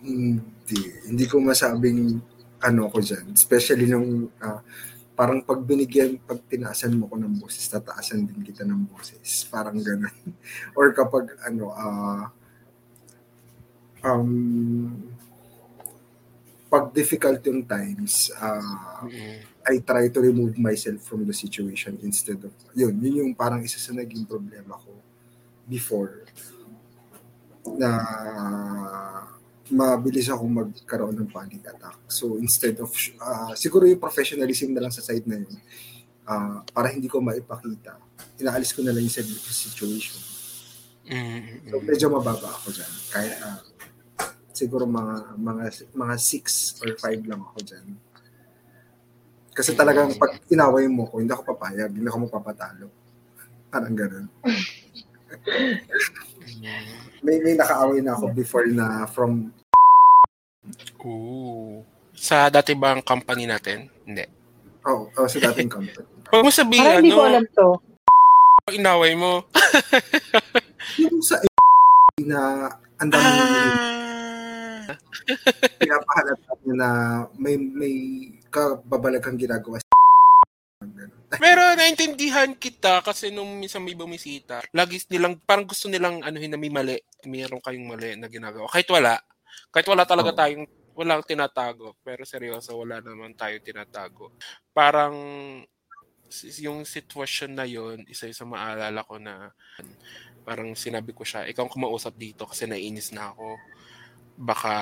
[0.00, 0.82] Hindi.
[1.04, 2.22] Hindi ko masabing
[2.64, 3.36] ano ko dyan.
[3.36, 4.64] Especially nung ah,
[5.12, 9.44] parang pag binigyan, pag tinaasan mo ko ng boses, tataasan din kita ng boses.
[9.52, 10.10] Parang ganun.
[10.78, 12.32] Or kapag ano, ah,
[14.02, 14.32] um,
[16.72, 19.38] pag difficult yung times, ah, Mm.
[19.64, 23.80] I try to remove myself from the situation instead of, yun, yun yung parang isa
[23.80, 24.92] sa naging problema ko
[25.64, 26.24] before
[27.64, 27.90] na
[29.72, 31.96] mabilis ako magkaroon ng panic attack.
[32.08, 32.92] So instead of,
[33.22, 35.56] ah, siguro yung professionalism na lang sa side na yun,
[36.28, 37.96] ah, para hindi ko maipakita,
[38.40, 40.20] inaalis ko na lang yung sa situation.
[41.08, 41.68] Mm.
[41.72, 42.92] So medyo mababa ako dyan.
[43.08, 43.60] Kahit ah,
[44.52, 45.64] siguro mga mga
[45.96, 47.86] mga 6 or 5 lang ako dyan.
[49.54, 52.90] Kasi talagang pag inaway mo ko, hindi ako papayag, hindi ako magpapatalo.
[53.70, 54.26] Parang ganun.
[57.24, 59.52] May, may nakaaway na ako before na from,
[61.04, 61.84] Ooh.
[62.14, 63.90] Sa dati bang company natin?
[64.06, 64.24] Hindi.
[64.86, 66.04] oh, oh sa dating company.
[66.32, 67.68] Huwag mo sabihin, Parang hindi ko ano, alam to.
[68.72, 69.44] inaway mo.
[71.04, 71.36] Yung sa
[72.22, 74.96] na ang dami Ah.
[75.80, 76.88] pinapahalata niya na
[77.34, 77.94] may may
[78.52, 79.93] kababalaghang ginagawa sa
[81.42, 86.60] Pero naintindihan kita kasi nung minsan may bumisita, lagi nilang, parang gusto nilang anuhin na
[86.60, 88.68] may mali, mayroon kayong mali na ginagawa.
[88.70, 89.18] Kahit wala,
[89.70, 90.38] kahit wala talaga Oo.
[90.38, 90.64] tayong,
[90.94, 91.98] walang tinatago.
[92.06, 94.34] Pero seryoso, wala naman tayo tinatago.
[94.70, 95.14] Parang,
[96.58, 99.54] yung sitwasyon na yon isa isa maalala ko na
[100.42, 103.56] parang sinabi ko siya, ikaw ang kumausap dito kasi naiinis na ako.
[104.34, 104.74] Baka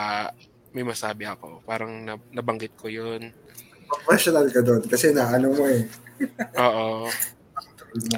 [0.72, 1.60] may masabi ako.
[1.68, 3.30] Parang nab- nabanggit ko yun.
[3.92, 5.84] professional ka doon kasi na ano mo eh.
[6.58, 7.08] Oo.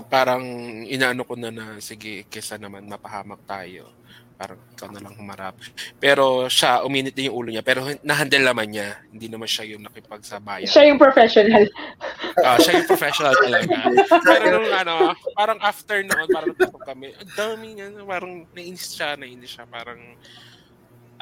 [0.07, 0.45] parang
[0.87, 3.91] inaano ko na na sige kesa naman mapahamak tayo
[4.35, 5.55] parang ikaw na lang humarap.
[6.03, 8.99] Pero siya uminit din yung ulo niya pero nahandle naman niya.
[9.15, 10.67] Hindi naman siya yung nakipagsabayan.
[10.67, 11.65] Siya yung professional.
[12.43, 13.75] Ah, siya yung professional talaga.
[14.27, 14.95] Pero nung ano
[15.39, 19.65] parang after noon parang natapos kami ang dami niya parang nainis siya nainis siya.
[19.71, 20.01] Parang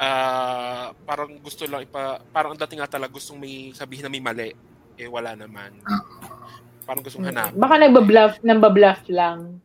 [0.01, 4.23] ah parang gusto lang ipa parang ang dating nga talaga gustong may sabihin na may
[4.25, 4.49] mali.
[4.97, 5.73] Eh wala naman
[6.83, 9.59] parang gustong hanapin Baka nagbabluff, nambabluff lang.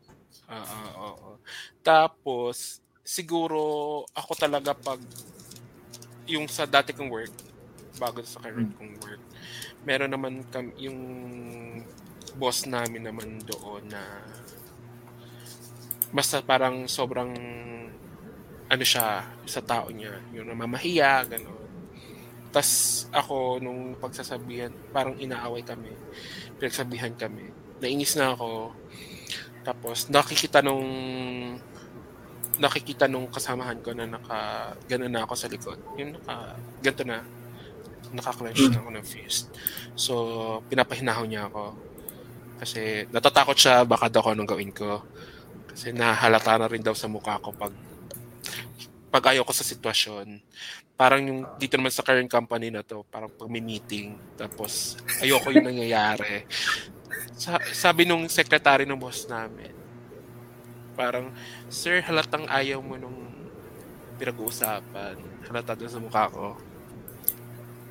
[0.48, 1.30] Oo, oo, oo.
[1.82, 3.62] Tapos, siguro
[4.12, 5.00] ako talaga pag
[6.28, 7.32] yung sa dati kong work,
[7.96, 9.22] bago sa current kong work,
[9.88, 11.00] meron naman kam, yung
[12.36, 14.02] boss namin naman doon na
[16.12, 17.32] basta parang sobrang
[18.68, 21.56] ano siya sa tao niya, yung namamahiya, gano'n.
[22.52, 25.92] Tapos ako, nung pagsasabihan, parang inaaway kami.
[26.58, 27.50] Pinagsabihan kami.
[27.78, 28.74] Nainis na ako.
[29.62, 30.86] Tapos nakikita nung
[32.58, 35.78] nakikita nung kasamahan ko na naka gano'n na ako sa likod.
[35.94, 37.22] Yung naka ganito na
[38.10, 39.52] naka-clench na ako ng fist.
[39.94, 40.12] So,
[40.66, 41.76] pinapahinahon niya ako.
[42.58, 45.06] Kasi natatakot siya baka daw ako anong gawin ko.
[45.70, 47.70] Kasi nahalata na rin daw sa mukha ko pag
[49.08, 50.42] pag ayaw ko sa sitwasyon.
[50.98, 55.54] Parang yung dito naman sa current company na to, parang pag may meeting, tapos ayoko
[55.54, 56.42] yung nangyayari.
[57.38, 59.70] Sa, sabi nung secretary ng boss namin,
[60.98, 61.30] parang,
[61.70, 63.14] Sir, halatang ayaw mo nung
[64.18, 65.14] pinag-uusapan.
[65.46, 66.58] Halata doon sa mukha ko.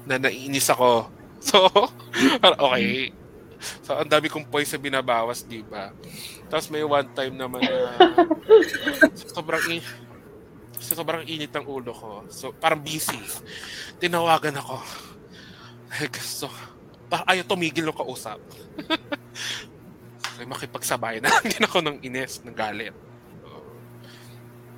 [0.03, 1.07] Na naiinis ako.
[1.37, 1.69] So,
[2.41, 3.13] okay.
[3.85, 5.93] So, ang dami kong points na binabawas, di ba?
[6.49, 7.93] Tapos may one time naman na
[9.37, 9.85] sobrang in-
[10.87, 12.23] so, sobrang init ng ulo ko.
[12.31, 13.19] So, parang busy.
[13.99, 14.79] Tinawagan ako.
[15.91, 16.47] Ay, gusto.
[17.11, 18.39] Pa, ayaw tumigil ng kausap.
[20.23, 22.95] so, makipagsabay na din ako ng ines, ng galit.
[23.43, 23.51] So,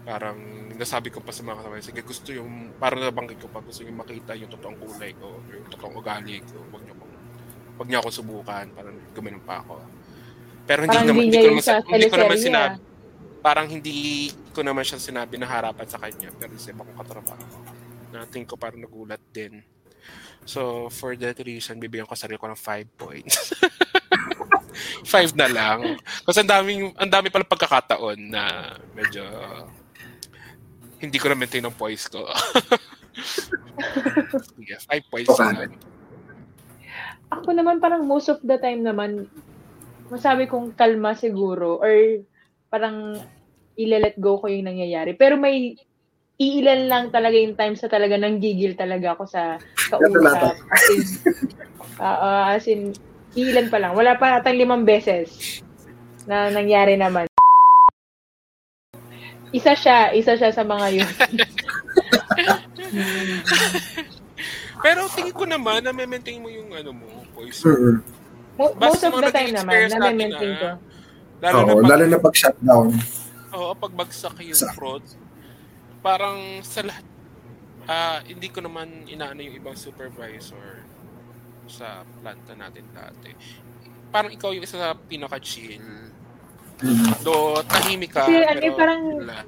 [0.10, 0.42] parang
[0.74, 4.00] nasabi ko pa sa mga kasabay, sige gusto yung, parang nabanggit ko pa, gusto yung
[4.00, 7.14] makita yung totoong kulay ko, yung totoong ugali ko, wag niyo akong,
[7.78, 9.84] wag niyo ako subukan, parang gumanon pa ako.
[10.64, 12.89] Pero hindi, Parang naman, hindi hindi, ko naman, sa sa, hindi ko naman sinabi,
[13.40, 17.44] parang hindi ko naman siya sinabi na harapan sa kanya, pero sa iba kong katrabaho.
[18.12, 19.64] Na tingin ko parang nagulat din.
[20.44, 23.54] So, for that reason, bibigyan ko sarili ko ng 5 points.
[25.06, 26.00] 5 na lang.
[26.26, 29.24] Kasi ang daming, ang dami pala pagkakataon na medyo
[31.00, 32.28] hindi ko na maintain ang poise ko.
[34.58, 35.48] Sige, 5 points Okay.
[35.48, 35.74] na lang.
[37.30, 39.30] Ako naman parang most of the time naman,
[40.10, 42.26] masabi kong kalma siguro or
[42.70, 43.18] parang
[43.76, 45.18] ile-let go ko yung nangyayari.
[45.18, 45.76] Pero may
[46.40, 49.60] iilan lang talaga yung times na talaga nang gigil talaga ako sa
[49.92, 50.56] kausap.
[50.56, 51.02] As in,
[52.00, 52.82] Oo, as in,
[53.36, 53.92] iilan pa lang.
[53.98, 55.60] Wala pa natang limang beses
[56.24, 57.28] na nangyari naman.
[59.50, 61.10] Isa siya, isa siya sa mga yun.
[64.80, 67.06] Pero tingin ko naman na maintain mo yung ano mo,
[67.36, 67.66] voice.
[67.68, 68.00] Mm-mm.
[68.56, 70.68] Mo- most Basta of the time naman, natin, na-maintain ko.
[71.40, 72.88] Lalo Oo, na pag, lalo na pag shutdown.
[73.50, 75.04] oo, pag bagsak yung Sa- fraud,
[76.00, 77.06] parang sa lahat,
[77.86, 80.84] ah, hindi ko naman inaano yung ibang supervisor
[81.66, 83.32] sa planta natin dati.
[84.10, 85.80] Parang ikaw yung isa sa pinaka-chill.
[86.80, 87.12] Mm.
[87.22, 89.48] Do, tahimik ka, Kasi ano, pero parang- lang.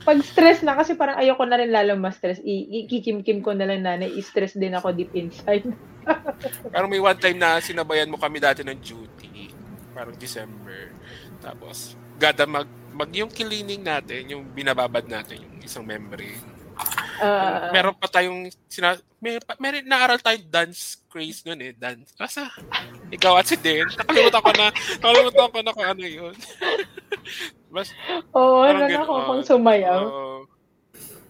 [0.00, 2.40] Pag stress na, kasi parang ayoko na rin lalo ma-stress.
[2.40, 5.68] I- ikikim-kim ko na lang na, na-stress din ako deep inside.
[6.72, 9.29] Parang may one time na sinabayan mo kami dati ng duty.
[9.90, 10.94] Parang December.
[11.42, 16.40] Tapos, gada mag, mag yung cleaning natin, yung binababad natin, yung isang membrane.
[17.20, 22.16] Ah, meron pa tayong, sina, may, meron, naaral tayong dance craze nun eh, dance.
[22.16, 22.48] Asa?
[23.12, 23.84] Ikaw at si Den.
[23.84, 24.66] Nakalimutan ko na,
[25.02, 26.34] nakalimutan ko na kung ano yun.
[27.74, 27.92] Bas,
[28.32, 29.26] Oo, parang ano ako ganun.
[29.28, 30.00] kung sumayaw.
[30.06, 30.36] Oo.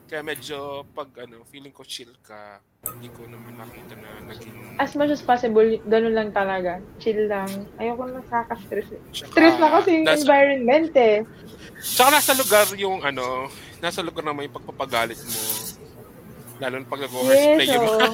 [0.06, 4.54] kaya medyo, pag ano, feeling ko chill ka, hindi ko naman nakita na naging...
[4.80, 6.80] As much as possible, ganun lang talaga.
[6.96, 7.48] Chill lang.
[7.76, 8.88] Ayoko na nakaka-stress.
[9.12, 11.16] Tsaka, Stress na kasi yung nasa- environment eh.
[11.80, 15.40] Tsaka nasa lugar yung ano, nasa lugar naman yung pagpapagalit mo.
[16.60, 17.80] Lalo na pag nag-horseplay Yes, mga...
[17.80, 18.08] oo.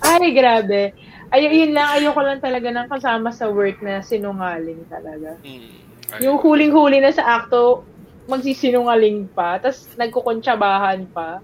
[0.00, 0.80] Ay, grabe.
[1.28, 5.36] Ay, yun lang, ayoko lang talaga ng kasama sa work na sinungaling talaga.
[5.40, 5.76] Hmm.
[6.18, 7.84] Yung huling-huli na sa akto,
[8.26, 11.40] magsisinungaling pa, tapos nagkukuntsabahan pa.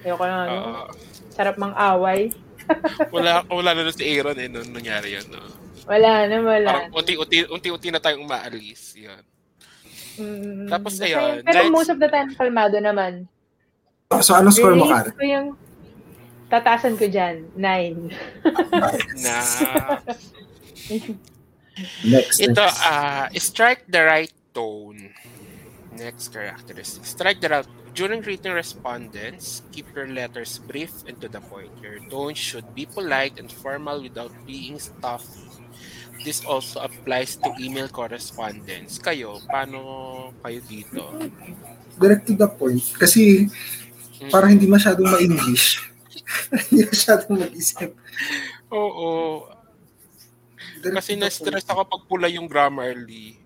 [0.00, 1.09] Ayoko na, Oo.
[1.30, 2.30] Sarap mang away.
[3.14, 5.26] wala, wala na si Aaron eh, nung nangyari yun.
[5.30, 5.42] No?
[5.90, 6.68] Wala na, wala.
[6.70, 8.94] Parang unti-unti, unti-unti na tayong umaalis.
[8.94, 9.24] Yan.
[10.20, 11.42] Mm, Tapos, ayun, yun.
[11.42, 13.26] Pero next- most of the time, kalmado naman.
[14.22, 15.14] So, ano score mo, Karen?
[15.14, 15.48] ko yung
[16.50, 18.10] tatasan ko dyan, nine.
[19.22, 19.34] Na,
[22.04, 22.36] Next.
[22.42, 22.82] ito, next.
[22.84, 25.14] ah, strike the right tone.
[25.96, 27.06] Next characteristic.
[27.06, 31.70] Strike the right During written respondence, keep your letters brief and to the point.
[31.82, 35.50] Your tone should be polite and formal without being stuffy.
[36.24, 39.00] This also applies to email correspondence.
[39.00, 41.02] Kayo, paano kayo dito?
[41.96, 42.84] Direct to the point.
[43.00, 43.48] Kasi,
[44.28, 45.80] parang hindi masyadong ma-English.
[46.68, 47.96] hindi masyadong mag-isip.
[48.68, 49.42] Oo.
[50.82, 53.36] Kasi na-stress ako pag pula yung Grammarly.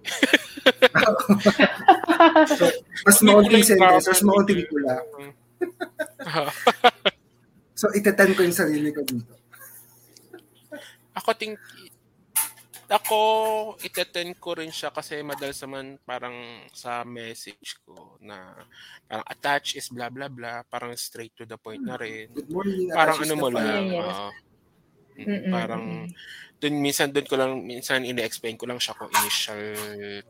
[2.49, 2.65] So,
[3.05, 4.97] mas maunting sentence, mas maunting pula.
[7.75, 9.35] So, itaten ko yung sarili ko dito.
[11.15, 11.59] ako think
[12.87, 13.19] ako
[13.83, 16.35] iteten ko rin siya kasi madalas naman parang
[16.71, 18.55] sa message ko na
[19.05, 22.89] parang attach is blah blah blah parang straight to the point na rin Good morning.
[22.91, 23.85] parang ano mo lang
[25.15, 25.51] Mm-mm.
[25.51, 25.85] parang
[26.65, 29.63] dun minsan dun ko lang minsan ini-explain ko lang siya kung initial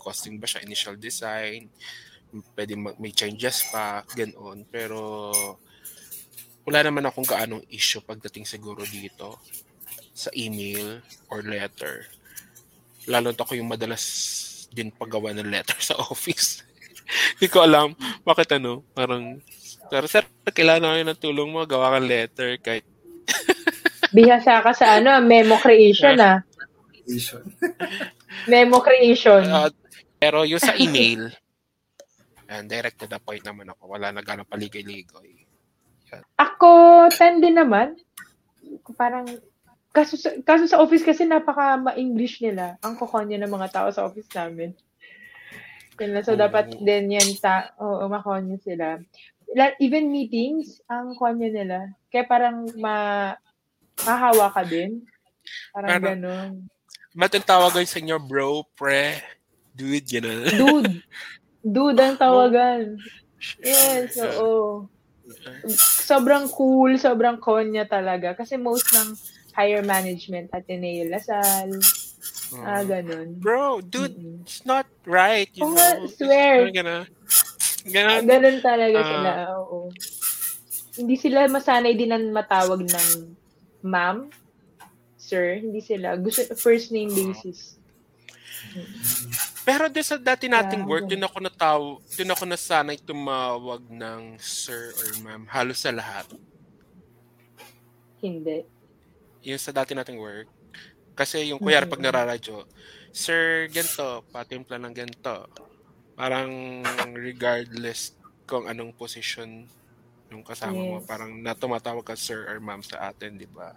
[0.03, 1.71] costing ba siya initial design
[2.59, 5.31] pwede mag, may changes pa ganoon pero
[6.65, 9.37] wala naman akong gaanong issue pagdating siguro dito
[10.17, 12.09] sa email or letter.
[13.05, 14.03] Lalo na ako yung madalas
[14.73, 16.65] din paggawa ng letter sa office.
[17.37, 17.93] Hindi ko alam
[18.25, 19.39] bakit ano parang
[19.93, 22.89] pero sir kailangan ko ng tulong mo gawa kang letter kahit
[24.15, 26.39] Bihasa ka sa ano, memo creation ah.
[28.51, 29.43] Memo creation.
[29.45, 29.71] Uh,
[30.17, 31.29] pero yung sa email,
[32.49, 33.91] and direct to the point naman ako.
[33.99, 35.45] Wala na gano'ng paligay-ligoy.
[36.39, 36.71] Ako,
[37.11, 37.99] 10 din naman.
[38.95, 39.27] Parang,
[39.91, 42.79] kaso sa, kaso sa office kasi napaka ma-English nila.
[42.87, 44.71] Ang kukonyo ng mga tao sa office namin.
[45.99, 46.27] Lang.
[46.27, 46.41] So, Oo.
[46.41, 48.99] dapat din yan ta, oo, makonyo sila.
[49.55, 51.95] La- Even meetings, ang konyo nila.
[52.11, 53.31] Kaya parang ma,
[54.01, 55.07] mahawa ka din.
[55.71, 56.51] Parang Parang- ganun.
[57.15, 59.23] Matintawagan sa inyo, bro, pre,
[59.71, 60.51] dude, gano'n.
[60.51, 60.99] Dude.
[61.63, 62.99] Dude ang tawagan.
[63.63, 64.91] Yes, oo.
[66.01, 68.35] Sobrang cool, sobrang konya talaga.
[68.35, 69.15] Kasi most ng
[69.55, 71.79] higher management, Ateneo Lasal,
[72.61, 73.39] ah, ganun.
[73.39, 74.43] Bro, dude, Mm-mm.
[74.43, 76.11] it's not right, you Oo know.
[76.11, 76.67] swear.
[76.69, 77.07] Gano'n.
[77.87, 78.23] Gano'n.
[78.27, 79.07] Ganun talaga Ah.
[79.07, 79.79] sila, oo.
[80.95, 83.09] Hindi sila masanay din ng matawag ng
[83.85, 84.33] ma'am,
[85.21, 85.61] sir.
[85.61, 86.17] Hindi sila.
[86.17, 87.77] Gusto, first name basis.
[89.63, 94.41] Pero doon sa dati nating Yeah, work, doon ako nataw, doon ako nasanay tumawag ng
[94.41, 96.27] sir or ma'am, halos sa lahat.
[98.25, 98.65] Hindi.
[99.45, 100.49] Yung sa dati nating work.
[101.15, 102.09] Kasi yung kuya pag Mm-mm.
[102.11, 102.67] nararadyo,
[103.15, 105.47] Sir, ganito, patimpla ng ganito.
[106.19, 106.83] Parang
[107.15, 109.71] regardless kung anong position
[110.29, 111.07] yung kasama mo, Yes.
[111.07, 113.73] parang natumatawag ka sir or ma'am sa atin, di ba?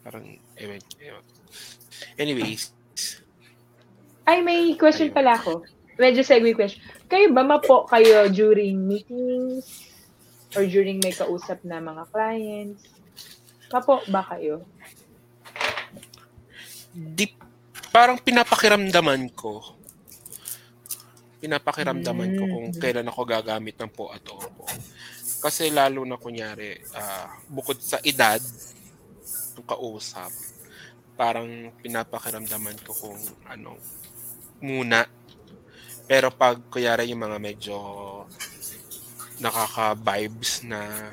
[0.00, 0.24] Parang,
[0.56, 1.24] ewan, ewan.
[2.16, 2.72] Anyways,
[4.22, 5.18] Ay, may question Ayun.
[5.18, 5.66] pala ako.
[5.98, 6.78] Medyo segue question.
[7.06, 9.82] Kayo ba mapo kayo during meetings
[10.54, 12.86] or during may kausap na mga clients?
[13.68, 14.62] Mapo ba kayo?
[16.92, 17.34] Di,
[17.90, 19.58] parang pinapakiramdaman ko.
[21.40, 22.78] Pinapakiramdaman ko kung Mm.
[22.78, 24.62] kailan ako gagamit ng po at opo.
[25.42, 28.38] Kasi lalo na kunyari, ah, bukod sa edad
[29.58, 30.30] ng kausap,
[31.18, 33.18] parang pinapakiramdaman ko kung
[33.50, 33.74] ano,
[34.62, 35.02] muna.
[36.06, 37.76] Pero pag kunyari yung mga medyo
[39.42, 41.10] nakaka-vibes na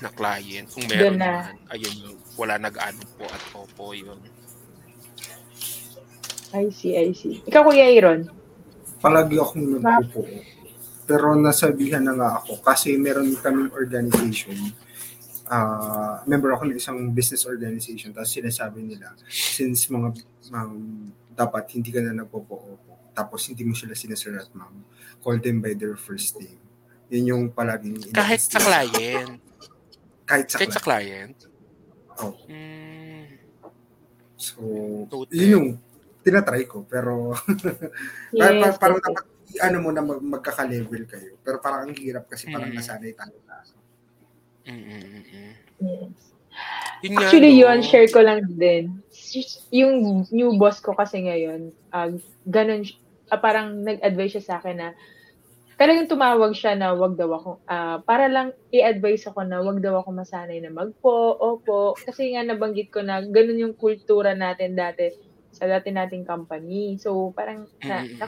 [0.00, 1.52] na client, kung meron na.
[1.52, 4.16] naman, ayun wala nag-ano po at opo yun.
[6.56, 7.44] I see, I see.
[7.46, 8.26] Ikaw, Kuya Aaron?
[8.98, 10.24] Palagi akong nagpupo.
[11.10, 14.54] Pero nasabihan na nga ako kasi meron kaming organization.
[15.50, 18.14] ah member ako ng isang business organization.
[18.14, 20.14] Tapos sinasabi nila, since mga,
[20.46, 20.66] mga
[21.34, 22.78] dapat hindi ka na nagpupo
[23.10, 24.86] tapos hindi mo sila sinasir at ma'am,
[25.18, 26.62] call them by their first name.
[27.10, 29.42] Yun yung palaging Kahit sa client.
[30.22, 31.34] Kahit sa Kahit sa client.
[31.34, 32.22] client.
[32.22, 32.38] Oh.
[32.46, 33.26] Mm,
[34.38, 34.62] So,
[35.04, 35.34] Noted.
[35.34, 35.68] yun yung
[36.22, 36.86] tinatry ko.
[36.86, 39.26] Pero Parang, Yes, parang, parang dapat
[39.58, 41.34] ano mo na mag, magkaka-level kayo.
[41.42, 42.78] Pero parang ang hirap kasi parang Mm.
[42.78, 43.56] nasanay tayo na.
[44.70, 45.52] mm, mm, mm, mm.
[45.80, 46.30] yes.
[47.00, 47.60] Yun nga, Actually, no?
[47.64, 49.00] yun, share ko lang din.
[49.72, 52.12] Yung new boss ko kasi ngayon, uh,
[52.44, 52.84] ganun,
[53.32, 54.88] ah, parang nag-advise siya sa akin na
[55.80, 59.96] talagang tumawag siya na wag daw ako, ah, para lang i-advise ako na wag daw
[59.96, 61.96] ako masanay na magpo, opo.
[61.96, 65.29] Kasi nga nabanggit ko na ganun yung kultura natin dati
[65.60, 66.96] sa dati nating company.
[66.96, 68.26] So, parang na, na,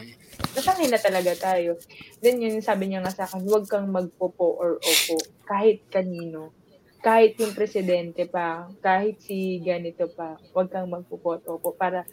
[0.53, 1.81] nasanay na talaga tayo.
[2.21, 5.17] Then yun, sabi niya nga sa akin, huwag kang magpopo or opo
[5.49, 6.53] kahit kanino.
[7.01, 12.05] Kahit yung presidente pa, kahit si ganito pa, huwag kang magpopo at opo para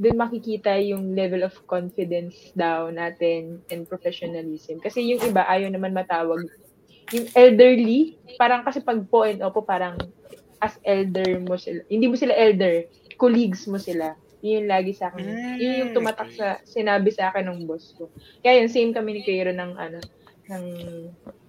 [0.00, 4.80] doon makikita yung level of confidence daw natin and professionalism.
[4.80, 6.44] Kasi yung iba, ayaw naman matawag.
[7.16, 9.96] Yung elderly, parang kasi pag po and opo, parang
[10.60, 11.80] as elder mo sila.
[11.88, 12.84] Hindi mo sila elder,
[13.16, 14.16] colleagues mo sila.
[14.40, 15.24] Yun yung lagi sa akin.
[15.56, 18.08] Yun yung tumatak sa sinabi sa akin ng boss ko.
[18.40, 19.98] Kaya yun, same kami ni Kairo ng ano,
[20.48, 20.64] ng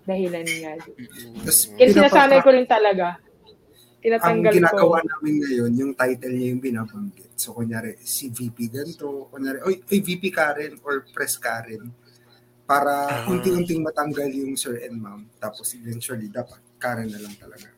[0.04, 0.74] dahilan nga.
[0.76, 3.16] Mm, Pinapa- sinasanay ko rin talaga.
[3.16, 4.58] Ang Tinatanggal ko.
[4.58, 7.32] ginagawa namin ngayon, yung title niya yung binabanggit.
[7.38, 11.86] So, kunyari, si VP ganito, kunyari, oy, oy VP Karen or Press Karen.
[12.66, 13.30] Para Ah.
[13.30, 15.30] unti-unting matanggal yung sir and ma'am.
[15.38, 17.70] Tapos eventually, dapat Karen na lang talaga.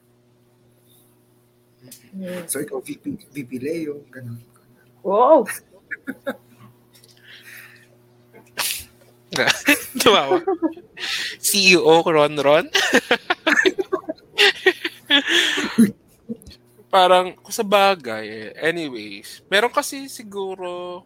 [2.15, 2.47] Mm.
[2.47, 4.39] So, ikaw, VP, VP Leo, ganun.
[5.03, 5.43] Wow!
[10.01, 10.39] Tumawa.
[11.41, 12.65] CEO Ron Ron.
[16.93, 21.01] Parang, sa bagay, eh, anyways, meron kasi siguro,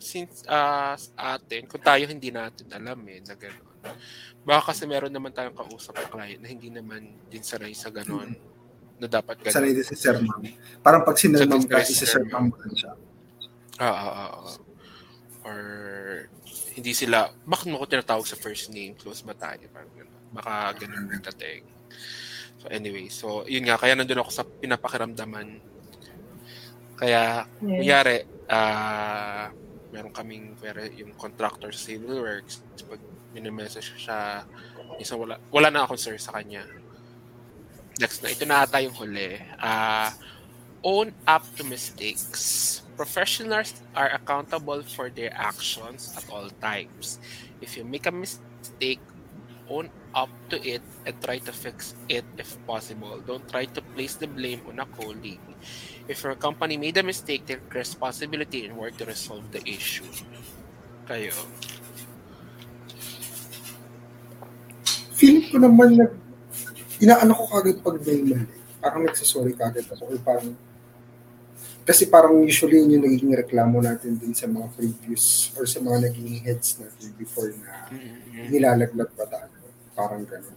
[0.00, 3.68] since uh, atin, kung tayo hindi natin alam eh, na gano'n.
[4.48, 8.32] Baka kasi meron naman tayong kausap na client na hindi naman din sanay sa gano'n,
[8.96, 9.84] na dapat Sanay gano'n.
[9.84, 10.40] din si Sir Ma'am.
[10.80, 12.96] Parang pag ma'am ka, si si Sir Ma'am siya.
[13.78, 14.56] Ah, ah, ah, ah.
[15.46, 15.60] Or,
[16.74, 18.98] hindi sila, bakit mo ko tinatawag sa first name?
[18.98, 19.64] Close ba tayo?
[19.70, 20.22] Parang gano'n.
[20.34, 20.52] Baka
[20.82, 21.64] ganun yung dating.
[22.58, 25.62] So anyway, so yun nga, kaya nandun ako sa pinapakiramdaman.
[26.98, 27.78] Kaya, Yes.
[27.80, 28.16] kunyari,
[28.50, 29.54] ah,
[29.94, 32.98] meron kaming, kunyari, yung contractor sa civil works, pag
[33.30, 34.42] minimessage siya,
[34.98, 36.66] isa wala, wala na akong sir sa kanya.
[38.02, 39.38] Next na, ito na ata yung huli.
[39.58, 40.10] Ah,
[40.82, 42.82] own up to mistakes.
[42.98, 47.22] Professionals are accountable for their actions at all times.
[47.62, 48.98] If you make a mistake,
[49.70, 49.86] own
[50.16, 53.22] up to it and try to fix it if possible.
[53.22, 55.38] Don't try to place the blame on a colleague.
[56.08, 60.08] If your company made a mistake, take responsibility and work to resolve the issue.
[61.06, 61.36] Kayo.
[65.14, 66.06] Feeling ko naman na
[66.98, 68.58] inaano ko kagad pag may mali.
[68.82, 70.18] Parang nagsasorry kagad ako.
[70.26, 70.50] Parang,
[71.88, 76.04] kasi parang usually yun yung nagiging reklamo natin din sa mga previous or sa mga
[76.04, 77.88] naging heads natin before na
[78.44, 79.56] nilalaglag pa tayo.
[79.96, 80.52] Parang ganun.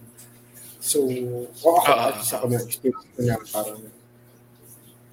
[0.76, 3.80] So, o ako, Ah, at least ako na experience ko na parang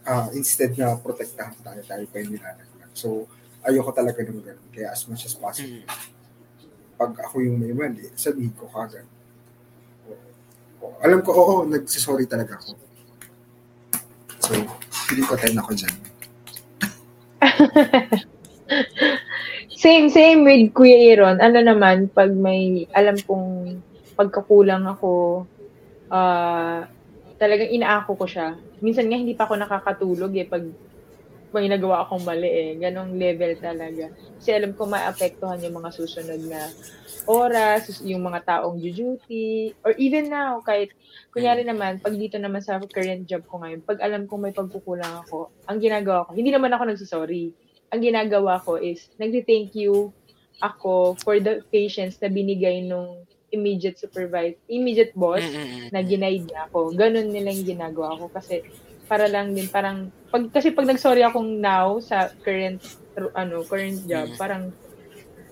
[0.03, 2.91] ah instead na protektahan tayo, tayo pa yung nilalaglag.
[2.91, 3.23] So,
[3.63, 4.67] ayoko talaga ng ganun.
[4.75, 5.87] Kaya as much as possible, Mm.
[6.99, 9.07] pag ako yung may mali, sabihin ko kagad.
[10.99, 12.75] Alam ko, oo, nagsisorry talaga ako.
[14.43, 14.51] So,
[15.07, 16.08] hindi ko time ako dyan.
[19.79, 21.39] Same, same with Kuya Aaron.
[21.39, 23.79] Ano naman, pag may alam kong
[24.19, 25.47] pagkakulang ako,
[26.11, 26.83] ah
[27.39, 28.59] talagang inaako ko siya.
[28.83, 30.67] Minsan nga hindi pa ako nakakatulog eh pag
[31.49, 32.71] may nagawa akong mali eh.
[32.77, 34.13] Ganong level talaga.
[34.37, 36.69] Kasi alam ko maapektuhan yung mga susunod na
[37.29, 40.89] oras, yung mga taong duty, or even now, kahit,
[41.29, 45.25] kunyari naman, pag dito naman sa current job ko ngayon, pag alam kong may pagkukulang
[45.25, 47.53] ako, ang ginagawa ko, hindi naman ako nagsisorry.
[47.93, 50.09] Ang ginagawa ko is, nagti-thank you
[50.59, 55.89] ako for the patience na binigay nung immediate supervisor, immediate boss Mm-mm.
[55.89, 56.93] na ginaid niya ako.
[56.93, 58.61] Ganun nila yung ginagawa ko kasi
[59.09, 62.79] para lang din parang pag kasi pag nagsorry akong now sa current
[63.33, 64.37] ano current job Mm.
[64.37, 64.63] parang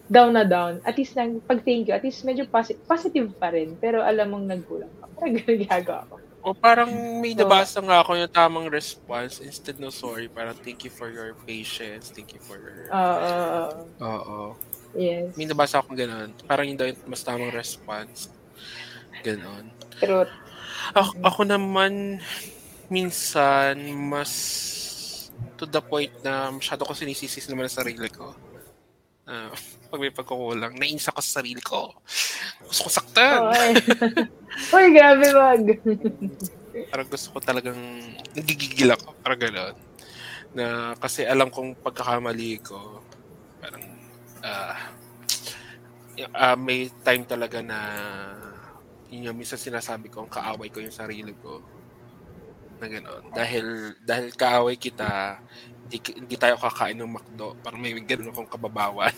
[0.08, 3.50] down na down at least nang pag thank you at least medyo posi- positive pa
[3.50, 6.88] rin pero alam mong nagkulang ka parang ganun ginagawa ko O parang
[7.20, 11.12] may So- nabasa nga ako yung tamang response instead no sorry, parang thank you for
[11.12, 12.88] your patience, thank you for your...
[12.88, 13.64] Oo, oo,
[14.00, 14.40] Oo.
[14.96, 16.32] yes May nabasa akong ganun.
[16.48, 18.32] Parang yun daw yung mas tamang response.
[19.20, 19.68] Ganon.
[20.00, 20.32] truth
[20.96, 22.24] Ako, ako naman,
[22.88, 23.76] minsan,
[24.08, 24.32] mas
[25.58, 28.34] to the point na masyado ko sinisisis naman sa sarili ko.
[29.28, 29.52] Ah,
[29.92, 31.92] pag may pagkukulang, nainis ako sa sarili ko.
[32.64, 33.40] Gusto ko saktan.
[34.76, 35.64] Uy, grabe wag.
[36.88, 37.76] Parang gusto ko talagang
[38.32, 39.12] nagigigil ako.
[39.20, 39.76] Parang gano'n.
[40.56, 43.04] Na, kasi alam kong pagkakamali ko,
[43.60, 43.84] parang,
[46.16, 47.80] y- ah, may time talaga na,
[49.12, 51.60] yun yung minsan sinasabi ko, ang kaaway ko yung sarili ko.
[52.78, 53.24] Na gano'n.
[53.34, 53.66] Dahil,
[54.02, 55.42] dahil kaaway kita,
[55.88, 57.56] hindi, tayo kakain ng McDo.
[57.64, 59.14] Parang may gano'n akong kababawan.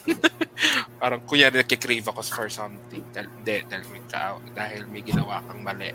[1.01, 3.03] parang kunyari nakikrave ako for something.
[3.11, 5.91] Dahil, hindi, dahil may, kaaway, dahil may ginawa kang mali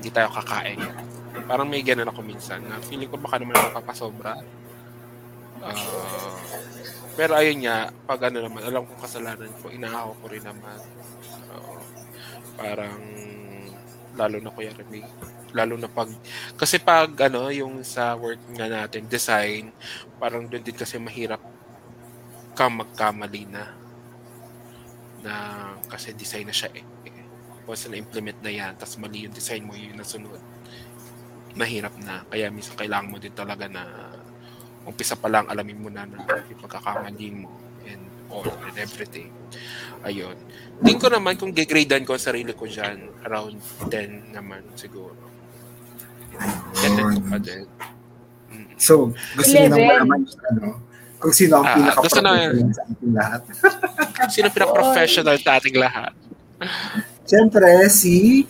[0.00, 0.80] hindi tayo kakain.
[1.44, 4.32] Parang may ganun ako minsan na feeling ko baka naman napapasobra.
[5.60, 5.76] Ah,
[7.20, 10.80] pero ayun nga, pag ano naman, alam kong kasalanan ko, inaahaw ko rin naman.
[11.52, 11.76] Oo.
[12.60, 13.00] parang
[14.16, 15.00] lalo na kuya may
[15.52, 16.08] lalo na pag
[16.54, 19.74] kasi pag ano yung sa work nga natin design
[20.22, 21.42] parang doon din kasi mahirap
[22.54, 23.64] ka magkamali na
[25.20, 25.34] na
[25.90, 27.00] kasi design na siya eh
[27.70, 30.42] once na implement na yan, tapos mali yung design mo, yun nasunod,
[31.54, 32.26] mahirap na.
[32.26, 33.86] Kaya minsan kailangan mo din talaga na
[34.82, 36.18] umpisa pa lang alamin mo na na
[36.50, 37.52] yung pagkakamali mo
[37.86, 39.30] and all and everything.
[40.02, 40.34] Ayun.
[40.82, 45.29] Tingin ko naman kung gigradean ko sarili ko dyan, around 10 naman siguro.
[46.74, 47.64] 10 ko pa din.
[48.76, 48.92] So,
[49.36, 50.66] gusto niyo nang malaman ano,
[51.20, 53.40] kung sino ang Ah, pinaka gusto na- sa ating lahat.
[54.32, 56.12] Sino pinaka-professional sa ating lahat?
[57.24, 58.48] Siyempre, si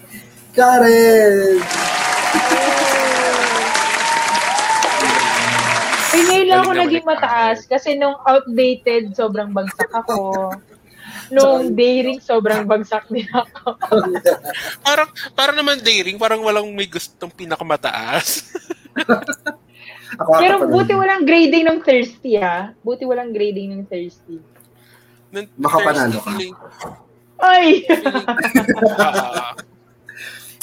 [0.51, 1.59] Karen!
[6.11, 10.51] Ay, ngayon lang ako naging mataas kasi nung outdated, sobrang bagsak ako.
[11.31, 13.79] Nung daring, sobrang bagsak din ako.
[14.87, 18.51] Parang, parang naman daring, parang walang may gustong pinakamataas.
[20.43, 22.75] Pero buti walang grading ng thirsty, ha?
[22.83, 24.43] Buti walang grading ng thirsty.
[25.31, 26.31] Nung Makapanalo Thursday ka.
[26.35, 26.59] feeling-
[27.41, 27.67] Ay!
[29.01, 29.55] Ah,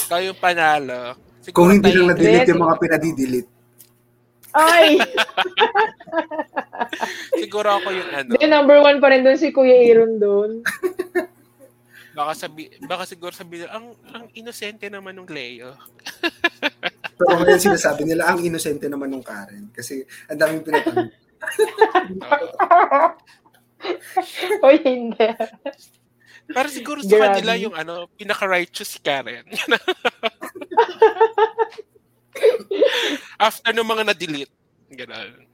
[0.08, 1.16] kayo panalo.
[1.42, 3.50] Siguro Kung hindi lang na-delete yung mga pinadidelete.
[4.52, 5.00] Ay!
[7.42, 8.32] siguro ako yung ano.
[8.38, 10.52] The number one pa rin doon si Kuya Aaron doon.
[12.18, 15.78] Baka sabi, baka siguro sabi nila, ang ang inosente naman ng Leo.
[17.18, 19.70] Pero ngayon sinasabi nila, ang inosente naman ng Karen.
[19.70, 21.14] Kasi ang daming pinatanong.
[24.66, 25.30] o hindi.
[26.50, 27.38] Pero siguro sa Grabe.
[27.38, 29.46] kanila yung ano, pinaka-righteous si Karen.
[33.38, 34.54] after ng mga na-delete.
[34.92, 35.48] Ganun.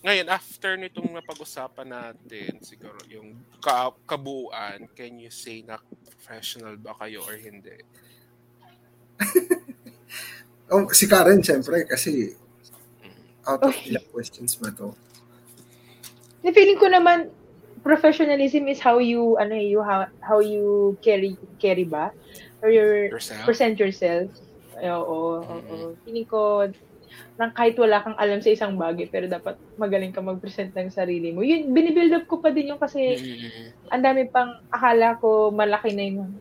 [0.00, 5.76] Ngayon, after nitong napag-usapan natin, siguro yung ka- kabuuan, can you say na
[6.08, 7.76] professional ba kayo or hindi?
[10.70, 12.30] Oh, si Karen, siyempre, kasi
[13.42, 14.94] out of ilang questions ba to?
[16.46, 17.26] Na feeling ko naman,
[17.82, 22.14] professionalism is how you, ano eh, you, how, how you carry, carry ba?
[22.62, 23.50] Or your, Yourself?
[23.50, 24.30] present yourself.
[24.78, 25.86] Ay, Oo, oo, oo.
[26.06, 26.70] Feeling ko,
[27.40, 31.32] nang kahit wala kang alam sa isang bagay, pero dapat magaling ka mag-present ng sarili
[31.32, 31.40] mo.
[31.40, 33.88] Yun, binibuild up ko pa din yung kasi, Mm-mm.
[33.88, 36.36] ang dami pang, akala ko malaki na yung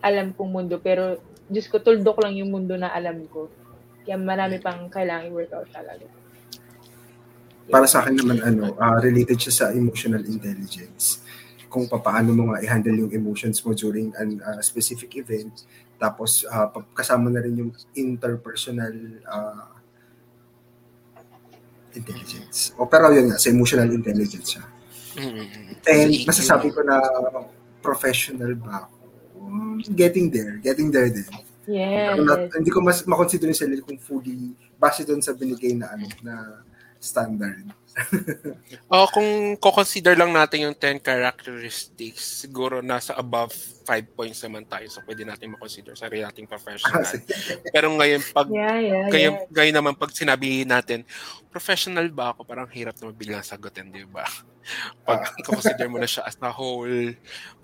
[0.00, 3.50] alam kong mundo, pero Diyos ko, tuldok lang yung mundo na alam ko.
[4.06, 6.06] Kaya marami pang kailangan i-workout talaga.
[7.70, 11.22] Para sa akin naman, ano, ah, related siya sa emotional intelligence.
[11.70, 15.66] Kung paano mo nga i-handle yung emotions mo during an ah, specific event.
[15.98, 18.94] Tapos, pa- kasama na rin yung interpersonal
[19.26, 19.79] ah,
[21.94, 22.70] intelligence.
[22.78, 24.64] O, pero yun nga, sa emotional intelligence siya.
[25.18, 25.46] Mm-mm.
[25.84, 27.02] And masasabi ko na
[27.82, 28.94] professional ba ako?
[29.40, 30.54] Mm, Getting there.
[30.62, 31.26] Getting there din.
[31.66, 32.14] Yes.
[32.14, 35.90] Ako na- hindi ko mas makonsider yung sarili kong fully base doon sa binigay na
[35.90, 36.34] ano na
[36.98, 37.64] standard.
[38.90, 43.50] Oh, kung ko-consider lang natin yung 10 characteristics, siguro nasa above
[43.86, 44.86] 5 points naman tayo.
[44.90, 47.02] So, pwede natin makonsider sarili nating professional.
[47.02, 47.22] Kasi,
[47.74, 49.46] Pero ngayon, pag Yeah, yeah, Kaya, yeah.
[49.50, 51.02] gaya naman pag sinabi natin,
[51.50, 52.46] professional ba ako?
[52.46, 54.26] Parang hirap na biglang sagutin, di ba?
[55.02, 57.14] Pag consider mo na siya as a whole,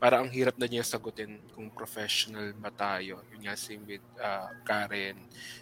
[0.01, 3.23] parang ang hirap na niya sagutin kung professional ba tayo.
[3.31, 5.17] Yun nga, same with uh, Karen,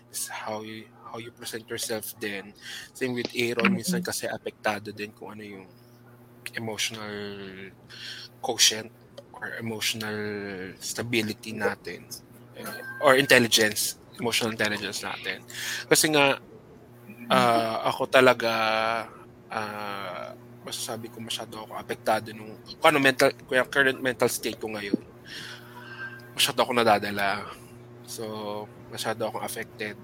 [0.08, 2.54] is how you, how you present yourself din.
[2.94, 4.30] Same with Aaron, minsan kasi
[4.64, 5.68] apektado din kung ano yung
[6.56, 7.12] emotional
[8.40, 8.88] quotient
[9.36, 10.16] or emotional
[10.80, 12.08] stability natin
[12.54, 15.42] Eh, or intelligence, emotional intelligence natin.
[15.90, 16.38] Kasi nga,
[17.26, 18.52] ah, ako talaga,
[19.50, 24.70] ah, masasabi ko masyado ako apektado nung, kung ano mental, kung current mental state ko
[24.70, 25.02] ngayon.
[26.38, 27.42] Masyado ako nadadala.
[28.06, 28.22] So,
[28.94, 29.98] masyado akong affected.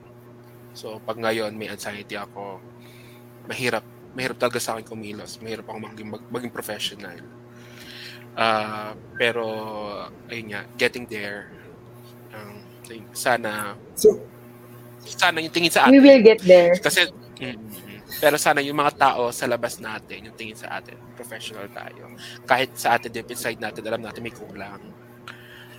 [0.75, 2.59] So, pag ngayon may anxiety ako,
[3.47, 5.39] mahirap, mahirap talaga sa akin kumilos.
[5.39, 7.19] Mahirap ako maging, mag, maging professional.
[8.35, 9.45] Ah, pero,
[10.31, 11.51] ayun nga, getting there,
[12.31, 12.63] um,
[13.13, 14.19] sana, so,
[15.03, 16.03] sana yung tingin sa We atin.
[16.03, 16.75] will get there.
[16.79, 17.59] Kasi, mm,
[18.19, 22.11] pero sana yung mga tao sa labas natin, yung tingin sa atin, professional tayo.
[22.47, 24.83] Kahit sa atin, deep inside natin, alam natin may kulang.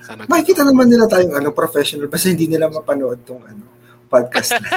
[0.02, 3.64] Sana makikita naman nila tayong ano, professional basta hindi nila mapanood tong ano,
[4.10, 4.70] podcast na.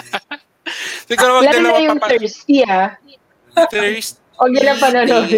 [1.09, 2.97] Siguro wag Lalo na yung mapapa- thirsty, ah.
[3.71, 4.21] Thirst.
[4.35, 5.31] Huwag nila panonood.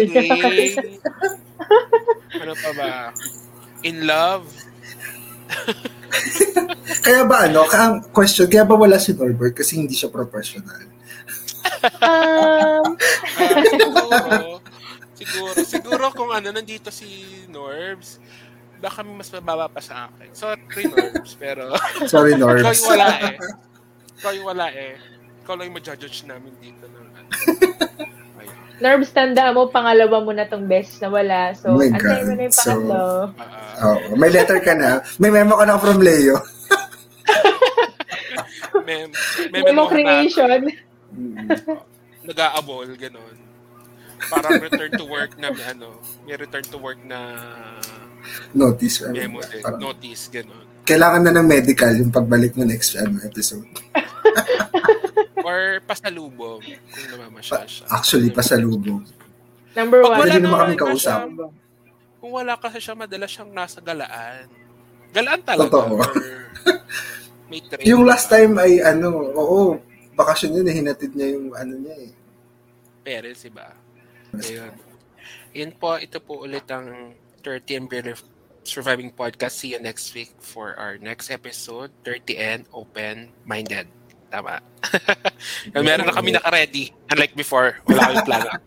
[2.41, 2.91] ano pa ba?
[3.85, 4.45] In love.
[7.05, 10.81] Kaya ba ano, ka question, kaya ba wala si Norbert kasi hindi siya professional?
[12.03, 12.95] um,
[13.37, 14.59] Ah, siguro,
[15.13, 17.07] siguro, siguro kung ano, nandito si
[17.47, 18.19] Norbs,
[18.79, 20.31] baka mas mababa pa sa akin.
[20.35, 21.75] Sorry, Norbs, pero
[22.07, 22.79] Sorry, ikaw Norbs.
[22.81, 23.35] yung wala eh.
[24.17, 24.93] Ikaw yung wala eh.
[25.43, 26.83] Ikaw lang yung ma-judge namin dito.
[26.87, 27.29] Ng, ano.
[28.77, 31.49] Nerves, tanda mo, pangalawa mo na tong best na wala.
[31.53, 33.01] So, Oh my antayin mo na yung So, pangatlo.
[33.35, 34.89] Ah, Oh, may letter ka na.
[35.17, 36.37] May memo ka na from Leo.
[38.85, 39.05] may,
[39.49, 40.61] may Memo memo na creation.
[42.29, 43.35] nag-aabol, ganon.
[44.27, 47.37] Parang return to work na ano, may return to work na
[48.51, 49.05] Notice.
[49.05, 50.65] ano, memo din, parang- notice, ganon.
[50.83, 53.67] Kailangan na ng medical yung pagbalik mo next ano, episode.
[55.41, 57.85] Or pasalubong kung namamasyal siya.
[57.89, 59.01] Actually, pasalubong.
[59.73, 60.17] Number Pag one.
[60.17, 61.19] wala Pwede naman kami kausap.
[61.29, 61.47] siya,
[62.17, 64.49] kung wala kasi siya, madalas siyang nasa galaan.
[65.09, 65.69] Galaan talaga.
[65.69, 65.95] Totoo.
[67.47, 67.85] May train.
[67.85, 69.77] Yung last time ay ano, oo,
[70.13, 72.11] bakasyon yun, eh, hinatid niya yung ano niya eh.
[73.01, 73.71] Parents, iba.
[74.33, 74.73] Ayun.
[75.53, 78.13] Yun po, ito po ulit ang 30 and Barely
[78.61, 79.63] Surviving Podcast.
[79.63, 83.87] See you next week for our next episode, 30 and Open-Minded.
[84.27, 84.59] Tama.
[85.73, 86.91] Meron na kami naka-ready.
[87.11, 88.49] Unlike before, wala kami plano.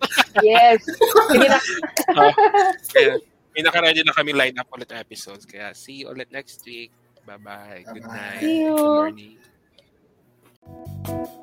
[0.46, 0.78] Yes.
[2.94, 3.18] Kaya,
[3.50, 5.42] may naka-ready na kami line up ulit episodes.
[5.42, 6.94] Kaya see you ulit next week.
[7.26, 7.82] Bye-bye.
[7.92, 8.40] Good night.
[8.40, 8.78] See you.
[8.78, 9.36] Good